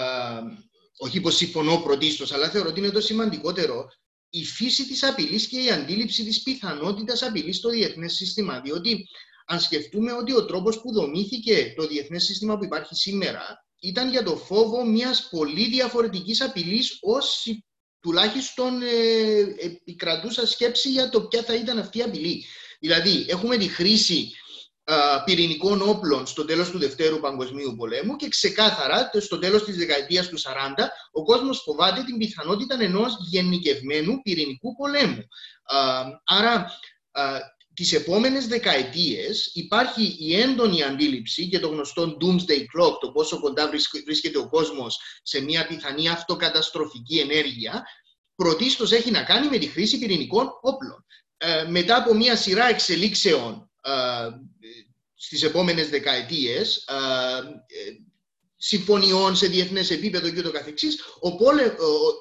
όχι 0.98 1.20
πως 1.20 1.36
συμφωνώ 1.36 1.76
πρωτίστως, 1.76 2.32
αλλά 2.32 2.50
θεωρώ 2.50 2.68
ότι 2.68 2.80
είναι 2.80 2.90
το 2.90 3.00
σημαντικότερο, 3.00 3.90
η 4.34 4.44
φύση 4.44 4.86
της 4.86 5.02
απειλής 5.02 5.46
και 5.46 5.60
η 5.60 5.70
αντίληψη 5.70 6.24
της 6.24 6.42
πιθανότητας 6.42 7.22
απειλής 7.22 7.56
στο 7.56 7.68
διεθνές 7.68 8.12
σύστημα. 8.14 8.60
Διότι 8.60 9.06
αν 9.46 9.60
σκεφτούμε 9.60 10.12
ότι 10.12 10.32
ο 10.32 10.44
τρόπος 10.44 10.80
που 10.80 10.92
δομήθηκε 10.92 11.72
το 11.76 11.86
διεθνές 11.86 12.24
σύστημα 12.24 12.58
που 12.58 12.64
υπάρχει 12.64 12.94
σήμερα 12.94 13.66
ήταν 13.80 14.10
για 14.10 14.22
το 14.22 14.36
φόβο 14.36 14.84
μιας 14.84 15.28
πολύ 15.30 15.68
διαφορετικής 15.68 16.40
απειλής 16.40 16.98
ως 17.00 17.46
τουλάχιστον 18.00 18.82
ε, 18.82 19.38
επικρατούσα 19.64 20.46
σκέψη 20.46 20.90
για 20.90 21.08
το 21.08 21.22
ποια 21.22 21.42
θα 21.42 21.54
ήταν 21.54 21.78
αυτή 21.78 21.98
η 21.98 22.02
απειλή. 22.02 22.44
Δηλαδή, 22.80 23.24
έχουμε 23.28 23.56
τη 23.56 23.68
χρήση 23.68 24.32
πυρηνικών 25.24 25.82
όπλων 25.82 26.26
στο 26.26 26.44
τέλος 26.44 26.70
του 26.70 26.78
Δευτέρου 26.78 27.20
Παγκοσμίου 27.20 27.74
Πολέμου 27.76 28.16
και 28.16 28.28
ξεκάθαρα 28.28 29.10
στο 29.20 29.38
τέλος 29.38 29.64
της 29.64 29.76
δεκαετίας 29.76 30.28
του 30.28 30.40
40 30.40 30.42
ο 31.12 31.24
κόσμος 31.24 31.62
φοβάται 31.62 32.02
την 32.02 32.18
πιθανότητα 32.18 32.76
ενός 32.80 33.16
γενικευμένου 33.30 34.22
πυρηνικού 34.22 34.76
πολέμου. 34.76 35.26
Άρα 36.24 36.66
τις 37.74 37.92
επόμενες 37.92 38.46
δεκαετίες 38.46 39.50
υπάρχει 39.54 40.16
η 40.18 40.40
έντονη 40.40 40.82
αντίληψη 40.82 41.48
και 41.48 41.58
το 41.58 41.68
γνωστό 41.68 42.16
doomsday 42.20 42.60
clock, 42.60 42.98
το 43.00 43.10
πόσο 43.12 43.40
κοντά 43.40 43.70
βρίσκεται 44.04 44.38
ο 44.38 44.48
κόσμος 44.48 45.00
σε 45.22 45.40
μια 45.40 45.66
πιθανή 45.66 46.08
αυτοκαταστροφική 46.08 47.18
ενέργεια, 47.18 47.82
πρωτίστως 48.34 48.92
έχει 48.92 49.10
να 49.10 49.22
κάνει 49.22 49.48
με 49.48 49.58
τη 49.58 49.66
χρήση 49.66 49.98
πυρηνικών 49.98 50.50
όπλων. 50.60 51.04
Ε, 51.36 51.64
μετά 51.68 51.96
από 51.96 52.14
μια 52.14 52.36
σειρά 52.36 52.68
εξελίξεων 52.68 53.70
ε, 53.80 53.90
στις 55.24 55.42
επόμενες 55.42 55.88
δεκαετίες, 55.88 56.76
ε, 56.76 56.94
συμφωνιών 58.56 59.36
σε 59.36 59.46
διεθνές 59.46 59.90
επίπεδο 59.90 60.30
και 60.30 60.42
το 60.42 60.50
καθεξής, 60.50 61.00
ο 61.20 61.36
πόλε, 61.36 61.74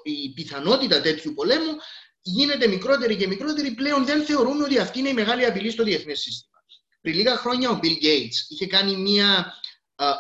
η 0.04 0.30
πιθανότητα 0.34 1.02
τέτοιου 1.02 1.34
πολέμου 1.34 1.76
γίνεται 2.22 2.68
μικρότερη 2.68 3.16
και 3.16 3.28
μικρότερη. 3.28 3.72
Πλέον 3.72 4.06
δεν 4.06 4.26
θεωρούμε 4.26 4.64
ότι 4.64 4.78
αυτή 4.78 4.99
είναι 4.99 5.10
η 5.10 5.14
μεγάλη 5.14 5.45
απειλή 5.45 5.72
στο 5.72 5.84
διεθνές 5.84 6.20
σύστημα. 6.20 6.58
Πριν 7.02 7.16
λίγα 7.16 7.38
χρόνια 7.38 7.70
ο 7.70 7.80
Bill 7.84 8.04
Gates 8.04 8.38
είχε 8.47 8.68
κάνει 8.68 8.95
μια 8.95 9.54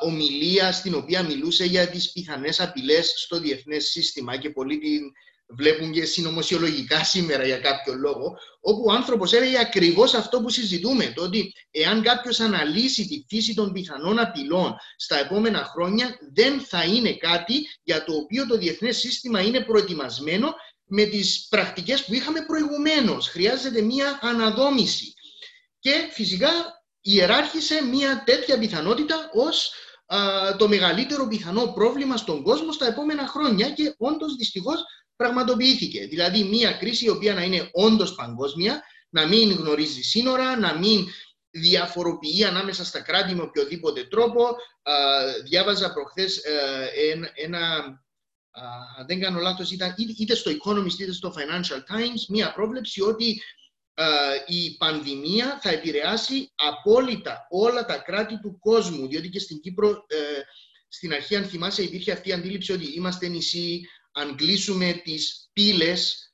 ομιλία 0.01 0.71
στην 0.71 0.95
οποία 0.95 1.23
μιλούσε 1.23 1.65
για 1.65 1.87
τις 1.89 2.11
πιθανές 2.11 2.59
απειλές 2.59 3.13
στο 3.15 3.39
διεθνές 3.39 3.85
σύστημα 3.85 4.37
και 4.37 4.49
πολλοί 4.49 4.77
την 4.79 5.01
βλέπουν 5.57 5.91
και 5.91 6.05
συνωμοσιολογικά 6.05 7.03
σήμερα 7.03 7.45
για 7.45 7.57
κάποιο 7.57 7.93
λόγο, 7.93 8.37
όπου 8.59 8.83
ο 8.87 8.91
άνθρωπος 8.91 9.33
έλεγε 9.33 9.59
ακριβώς 9.59 10.13
αυτό 10.13 10.41
που 10.41 10.49
συζητούμε, 10.49 11.11
το 11.15 11.23
ότι 11.23 11.53
εάν 11.71 12.01
κάποιος 12.01 12.39
αναλύσει 12.39 13.07
τη 13.07 13.25
φύση 13.35 13.53
των 13.53 13.71
πιθανών 13.71 14.19
απειλών 14.19 14.75
στα 14.95 15.19
επόμενα 15.19 15.63
χρόνια, 15.63 16.17
δεν 16.33 16.59
θα 16.59 16.83
είναι 16.83 17.13
κάτι 17.13 17.53
για 17.83 18.03
το 18.03 18.13
οποίο 18.13 18.47
το 18.47 18.57
διεθνές 18.57 18.97
σύστημα 18.97 19.41
είναι 19.41 19.61
προετοιμασμένο 19.61 20.53
με 20.85 21.03
τις 21.03 21.47
πρακτικές 21.49 22.05
που 22.05 22.13
είχαμε 22.13 22.45
προηγουμένως. 22.45 23.27
Χρειάζεται 23.27 23.81
μία 23.81 24.19
αναδόμηση. 24.21 25.13
Και 25.79 26.07
φυσικά 26.11 26.49
ιεράρχησε 27.01 27.83
μία 27.83 28.23
τέτοια 28.25 28.59
πιθανότητα 28.59 29.29
ως 29.33 29.73
το 30.57 30.67
μεγαλύτερο 30.67 31.27
πιθανό 31.27 31.67
πρόβλημα 31.67 32.17
στον 32.17 32.43
κόσμο 32.43 32.71
στα 32.71 32.87
επόμενα 32.87 33.27
χρόνια 33.27 33.69
και 33.69 33.95
όντως 33.97 34.35
δυστυχώς 34.35 34.83
πραγματοποιήθηκε. 35.15 36.05
Δηλαδή 36.05 36.43
μια 36.43 36.71
κρίση 36.71 37.05
η 37.05 37.09
οποία 37.09 37.33
να 37.33 37.43
είναι 37.43 37.69
όντως 37.71 38.15
παγκόσμια, 38.15 38.81
να 39.09 39.27
μην 39.27 39.51
γνωρίζει 39.51 40.01
σύνορα, 40.01 40.59
να 40.59 40.77
μην 40.77 41.07
διαφοροποιεί 41.51 42.43
ανάμεσα 42.43 42.85
στα 42.85 43.01
κράτη 43.01 43.35
με 43.35 43.41
οποιοδήποτε 43.41 44.03
τρόπο. 44.03 44.55
διάβαζα 45.43 45.93
προχθές 45.93 46.37
ε, 46.37 46.89
ένα, 47.35 47.83
αν 48.97 49.05
δεν 49.07 49.19
κάνω 49.19 49.39
λάθος, 49.39 49.71
ήταν 49.71 49.95
είτε 49.97 50.35
στο 50.35 50.51
Economist 50.51 50.99
είτε 50.99 51.11
στο 51.11 51.33
Financial 51.37 51.95
Times, 51.95 52.25
μια 52.29 52.53
πρόβλεψη 52.53 53.01
ότι 53.01 53.41
η 54.45 54.77
πανδημία 54.77 55.59
θα 55.61 55.69
επηρεάσει 55.69 56.51
απόλυτα 56.55 57.47
όλα 57.49 57.85
τα 57.85 57.97
κράτη 57.97 58.39
του 58.39 58.59
κόσμου, 58.59 59.07
διότι 59.07 59.29
και 59.29 59.39
στην 59.39 59.59
Κύπρο 59.59 59.89
ε, 59.89 60.15
στην 60.87 61.13
αρχή, 61.13 61.35
αν 61.35 61.43
θυμάσαι, 61.45 61.83
υπήρχε 61.83 62.11
αυτή 62.11 62.29
η 62.29 62.33
αντίληψη 62.33 62.71
ότι 62.71 62.93
είμαστε 62.93 63.27
νησί, 63.27 63.81
αν 64.11 64.35
κλείσουμε 64.35 65.01
τις 65.03 65.49
πύλες 65.53 66.33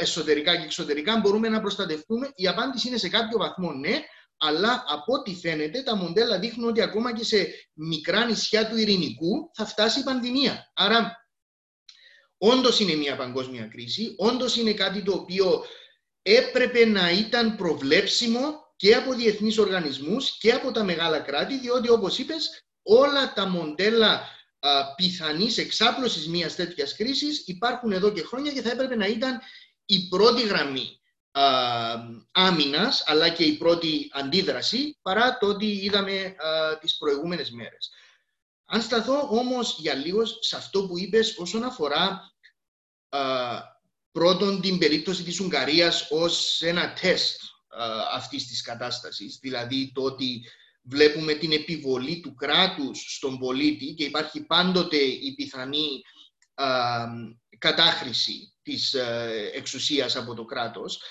εσωτερικά 0.00 0.56
και 0.56 0.64
εξωτερικά, 0.64 1.16
μπορούμε 1.18 1.48
να 1.48 1.60
προστατευτούμε. 1.60 2.30
Η 2.34 2.48
απάντηση 2.48 2.88
είναι 2.88 2.96
σε 2.96 3.08
κάποιο 3.08 3.38
βαθμό 3.38 3.72
ναι, 3.72 4.02
αλλά 4.36 4.84
από 4.86 5.12
ό,τι 5.12 5.34
φαίνεται 5.34 5.82
τα 5.82 5.96
μοντέλα 5.96 6.38
δείχνουν 6.38 6.68
ότι 6.68 6.80
ακόμα 6.80 7.14
και 7.14 7.24
σε 7.24 7.68
μικρά 7.72 8.24
νησιά 8.24 8.68
του 8.68 8.76
ειρηνικού 8.76 9.50
θα 9.54 9.66
φτάσει 9.66 10.00
η 10.00 10.02
πανδημία. 10.02 10.72
Άρα, 10.74 11.28
όντως 12.38 12.80
είναι 12.80 12.94
μια 12.94 13.16
παγκόσμια 13.16 13.66
κρίση, 13.66 14.14
όντως 14.18 14.56
είναι 14.56 14.72
κάτι 14.72 15.02
το 15.02 15.12
οποίο 15.12 15.64
έπρεπε 16.22 16.84
να 16.84 17.10
ήταν 17.10 17.56
προβλέψιμο 17.56 18.72
και 18.76 18.94
από 18.94 19.12
διεθνείς 19.12 19.58
οργανισμούς 19.58 20.38
και 20.38 20.52
από 20.52 20.70
τα 20.70 20.84
μεγάλα 20.84 21.20
κράτη, 21.20 21.58
διότι 21.58 21.88
όπως 21.88 22.18
είπες 22.18 22.62
όλα 22.82 23.32
τα 23.32 23.48
μοντέλα 23.48 24.28
πιθανής 24.96 25.58
εξάπλωσης 25.58 26.28
μιας 26.28 26.54
τέτοιας 26.54 26.96
κρίσης 26.96 27.46
υπάρχουν 27.46 27.92
εδώ 27.92 28.12
και 28.12 28.22
χρόνια 28.22 28.52
και 28.52 28.62
θα 28.62 28.70
έπρεπε 28.70 28.96
να 28.96 29.06
ήταν 29.06 29.40
η 29.84 30.08
πρώτη 30.08 30.42
γραμμή 30.42 31.00
άμυνας 32.32 33.02
αλλά 33.06 33.28
και 33.28 33.44
η 33.44 33.56
πρώτη 33.56 34.10
αντίδραση 34.12 34.98
παρά 35.02 35.38
το 35.38 35.46
ότι 35.46 35.66
είδαμε 35.66 36.36
τις 36.80 36.96
προηγούμενες 36.96 37.50
μέρες. 37.50 37.90
Αν 38.64 38.82
σταθώ 38.82 39.28
όμως 39.30 39.76
για 39.78 39.94
λίγος 39.94 40.38
σε 40.40 40.56
αυτό 40.56 40.86
που 40.86 40.98
είπες 40.98 41.36
όσον 41.38 41.64
αφορά 41.64 42.32
πρώτον 44.12 44.60
την 44.60 44.78
περίπτωση 44.78 45.22
της 45.22 45.40
Ουγγαρίας 45.40 46.06
ως 46.10 46.62
ένα 46.62 46.92
τεστ 46.92 47.40
αυτής 48.12 48.46
της 48.46 48.62
κατάστασης, 48.62 49.38
δηλαδή 49.42 49.92
το 49.94 50.02
ότι 50.02 50.44
βλέπουμε 50.84 51.34
την 51.34 51.52
επιβολή 51.52 52.20
του 52.20 52.34
κράτους 52.34 53.14
στον 53.16 53.38
πολίτη 53.38 53.94
και 53.94 54.04
υπάρχει 54.04 54.40
πάντοτε 54.40 54.96
η 54.96 55.34
πιθανή 55.34 56.02
κατάχρηση 57.58 58.54
της 58.62 58.94
ε, 58.94 59.50
εξουσίας 59.54 60.16
από 60.16 60.34
το 60.34 60.44
κράτος. 60.44 61.02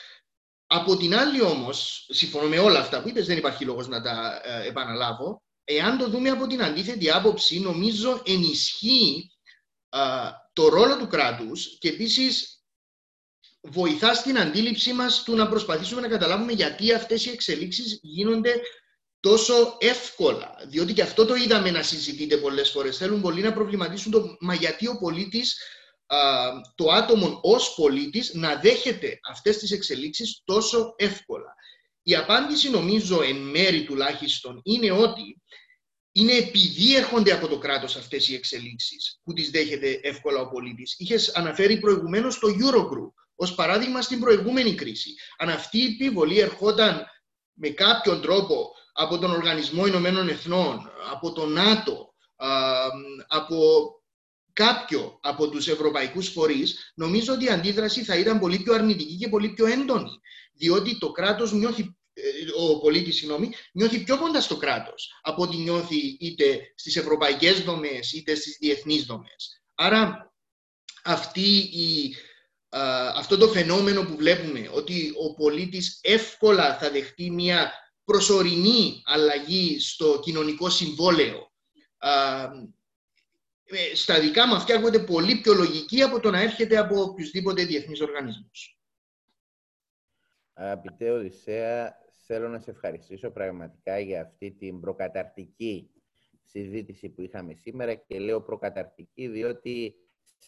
Από 0.68 0.98
την 0.98 1.16
άλλη 1.16 1.42
όμως, 1.42 2.08
συμφωνώ 2.10 2.48
με 2.48 2.60
όλα 2.60 2.80
αυτά 2.80 3.02
που 3.02 3.10
είπες, 3.10 3.26
δεν 3.26 3.38
υπάρχει 3.38 3.66
λόγος 3.66 3.88
να 3.88 4.02
τα 4.02 4.42
ε, 4.44 4.68
επαναλάβω, 4.68 5.44
εάν 5.64 5.98
το 5.98 6.10
δούμε 6.10 6.30
από 6.30 6.48
την 6.48 6.64
αντίθετη 6.64 7.12
άποψη, 7.12 7.60
νομίζω 7.60 8.22
ενισχύει 8.26 9.32
το 10.54 10.68
ρόλο 10.68 10.98
του 10.98 11.08
κράτους 11.08 11.78
και 11.80 11.90
επίσης 11.90 12.64
βοηθά 13.62 14.14
στην 14.14 14.40
αντίληψή 14.40 14.94
μας 14.94 15.24
του 15.24 15.36
να 15.36 15.48
προσπαθήσουμε 15.48 16.02
να 16.02 16.08
καταλάβουμε 16.08 16.52
γιατί 16.52 16.94
αυτές 16.94 17.26
οι 17.26 17.30
εξελίξεις 17.30 18.00
γίνονται 18.02 18.62
τόσο 19.24 19.78
εύκολα. 19.80 20.56
Διότι 20.68 20.94
και 20.94 21.02
αυτό 21.02 21.26
το 21.26 21.36
είδαμε 21.36 21.72
να 21.72 21.84
συζητείτε 21.84 22.38
πολλές 22.38 22.70
φορές. 22.70 22.98
Θέλουν 22.98 23.22
πολλοί 23.22 23.42
να 23.42 23.54
προβληματίσουν 23.54 24.12
το 24.12 24.38
μα 24.40 24.54
γιατί 24.54 24.88
ο 24.88 24.98
πολίτης, 24.98 25.58
το 26.76 26.92
άτομο 26.92 27.40
ως 27.42 27.74
πολίτης, 27.76 28.34
να 28.34 28.56
δέχεται 28.56 29.20
αυτές 29.30 29.58
τις 29.58 29.72
εξελίξεις 29.72 30.42
τόσο 30.46 30.94
εύκολα. 30.98 31.56
Η 32.04 32.16
απάντηση 32.16 32.70
νομίζω 32.70 33.22
εν 33.22 33.36
μέρη 33.36 33.84
τουλάχιστον 33.84 34.62
είναι 34.64 34.92
ότι 34.92 35.42
είναι 36.12 36.34
επειδή 36.34 36.96
έρχονται 36.96 37.32
από 37.32 37.48
το 37.48 37.58
κράτος 37.58 37.96
αυτές 37.96 38.30
οι 38.30 38.36
εξελίξεις 38.36 39.20
που 39.24 39.34
τις 39.34 39.50
δέχεται 39.50 40.00
εύκολα 40.04 40.42
ο 40.42 40.50
πολίτης. 40.50 40.96
Είχες 40.98 41.36
αναφέρει 41.36 41.80
προηγουμένως 41.80 42.40
το 42.40 42.48
Eurogroup 42.48 43.14
ως 43.36 43.56
παράδειγμα 43.56 44.02
στην 44.02 44.20
προηγούμενη 44.20 44.76
κρίση. 44.76 45.10
Αν 45.38 45.50
αυτή 45.50 45.78
η 45.78 45.86
επιβολή 45.86 46.40
ερχόταν 46.40 47.06
με 47.54 47.70
κάποιον 47.70 48.22
τρόπο 48.22 48.72
από 48.94 49.18
τον 49.18 49.32
Οργανισμό 49.32 49.88
Ηνωμένων 49.88 50.30
Εθνών, 50.30 50.92
από 51.12 51.32
το 51.32 51.46
ΝΑΤΟ, 51.46 52.14
από 53.28 53.88
κάποιο 54.54 55.20
από 55.22 55.50
τους 55.50 55.68
ευρωπαϊκούς 55.68 56.28
φορείς, 56.28 56.92
νομίζω 56.96 57.34
ότι 57.34 57.46
η 57.46 57.50
αντίδραση 57.50 58.04
θα 58.04 58.18
ήταν 58.18 58.40
πολύ 58.40 58.60
πιο 58.60 58.74
αρνητική 58.74 59.16
και 59.16 59.30
πολύ 59.30 59.50
πιο 59.50 59.66
έντονη. 59.66 60.12
Διότι 60.54 60.98
το 60.98 61.12
κράτος 61.12 61.52
νιώθει, 61.52 61.96
ε, 62.14 62.22
ο 62.58 62.80
πολίτης, 62.80 63.16
συγγνώμη, 63.16 63.52
νιώθει 63.72 64.04
πιο 64.04 64.18
κοντά 64.18 64.42
στο 64.42 64.58
κράτος 64.58 65.20
από 65.22 65.42
ό,τι 65.42 65.58
νιώθει 65.58 66.18
είτε 66.20 66.74
στις 66.76 66.96
ευρωπαϊκές 66.96 67.62
δομές 67.62 68.14
είτε 68.14 68.36
στις 68.36 68.58
διεθνείς 68.60 69.04
δομές. 69.04 69.62
Άρα 69.76 70.34
αυτή 71.04 71.58
η, 71.58 72.16
αυτό 73.16 73.38
το 73.38 73.48
φαινόμενο 73.48 74.04
που 74.06 74.16
βλέπουμε, 74.16 74.70
ότι 74.74 75.14
ο 75.24 75.34
πολίτης 75.34 76.00
εύκολα 76.02 76.78
θα 76.78 76.92
δεχτεί 76.92 77.32
μια 77.32 77.72
προσωρινή 78.04 79.02
αλλαγή 79.06 79.80
στο 79.80 80.20
κοινωνικό 80.24 80.70
συμβόλαιο 80.70 81.52
ε, 83.66 83.96
στα 83.96 84.20
δικά 84.20 84.48
μου 84.48 84.56
αυτιά 84.56 84.76
ακούγεται 84.76 85.04
πολύ 85.04 85.42
πιο 85.42 85.54
λογική 85.54 86.02
από 86.02 86.20
το 86.20 86.32
να 86.32 86.42
έρχεται 86.42 86.78
από 86.78 87.02
οποιουσδήποτε 87.02 87.66
διεθνείς 87.66 88.02
οργανισμούς. 88.02 88.78
Αγαπητέ 90.54 91.12
Οδυσσέα, 91.12 91.98
θέλω 92.26 92.48
να 92.50 92.60
σε 92.60 92.72
ευχαριστήσω 92.72 93.32
πραγματικά 93.32 94.00
για 94.00 94.22
αυτή 94.22 94.52
την 94.52 94.80
προκαταρτική 94.80 95.90
συζήτηση 96.44 97.10
που 97.10 97.22
είχαμε 97.22 97.54
σήμερα 97.54 97.94
και 97.94 98.20
λέω 98.20 98.42
προκαταρτική 98.42 99.28
διότι 99.28 99.96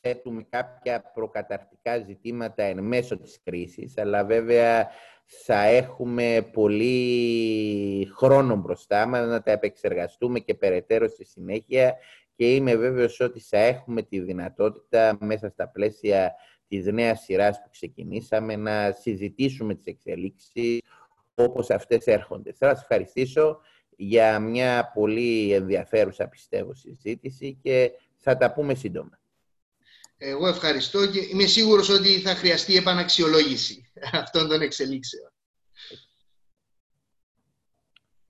θέτουμε 0.02 0.46
κάποια 0.50 1.12
προκαταρτικά 1.14 1.98
ζητήματα 1.98 2.64
εν 2.64 2.84
μέσω 2.84 3.18
της 3.18 3.40
κρίσης, 3.44 3.98
αλλά 3.98 4.26
βέβαια 4.26 4.90
θα 5.26 5.64
έχουμε 5.64 6.50
πολύ 6.52 8.12
χρόνο 8.16 8.56
μπροστά 8.56 9.06
μας 9.06 9.28
να 9.28 9.42
τα 9.42 9.52
επεξεργαστούμε 9.52 10.40
και 10.40 10.54
περαιτέρω 10.54 11.08
στη 11.08 11.26
συνέχεια 11.26 11.96
και 12.36 12.56
είμαι 12.56 12.76
βέβαιος 12.76 13.20
ότι 13.20 13.40
θα 13.40 13.58
έχουμε 13.58 14.02
τη 14.02 14.20
δυνατότητα 14.20 15.18
μέσα 15.20 15.50
στα 15.50 15.70
πλαίσια 15.70 16.36
της 16.68 16.86
νέας 16.86 17.22
σειράς 17.22 17.62
που 17.62 17.70
ξεκινήσαμε 17.70 18.56
να 18.56 18.92
συζητήσουμε 18.92 19.76
τις 19.76 19.86
εξελίξεις 19.86 20.82
όπως 21.36 21.70
αυτές 21.70 22.06
έρχονται. 22.06 22.54
Θα 22.54 22.70
σας 22.70 22.82
ευχαριστήσω 22.82 23.60
για 23.96 24.40
μια 24.40 24.92
πολύ 24.94 25.54
ενδιαφέρουσα 25.54 26.28
πιστεύω 26.28 26.74
συζήτηση 26.74 27.60
και 27.62 27.92
θα 28.16 28.38
τα 28.38 28.54
πούμε 28.54 28.74
σύντομα. 28.74 29.20
Εγώ 30.18 30.48
ευχαριστώ 30.48 31.08
και 31.08 31.20
είμαι 31.20 31.46
σίγουρος 31.46 31.90
ότι 31.90 32.20
θα 32.20 32.36
χρειαστεί 32.36 32.76
επαναξιολόγηση 32.76 33.92
αυτών 34.22 34.48
των 34.48 34.62
εξελίξεων. 34.62 35.34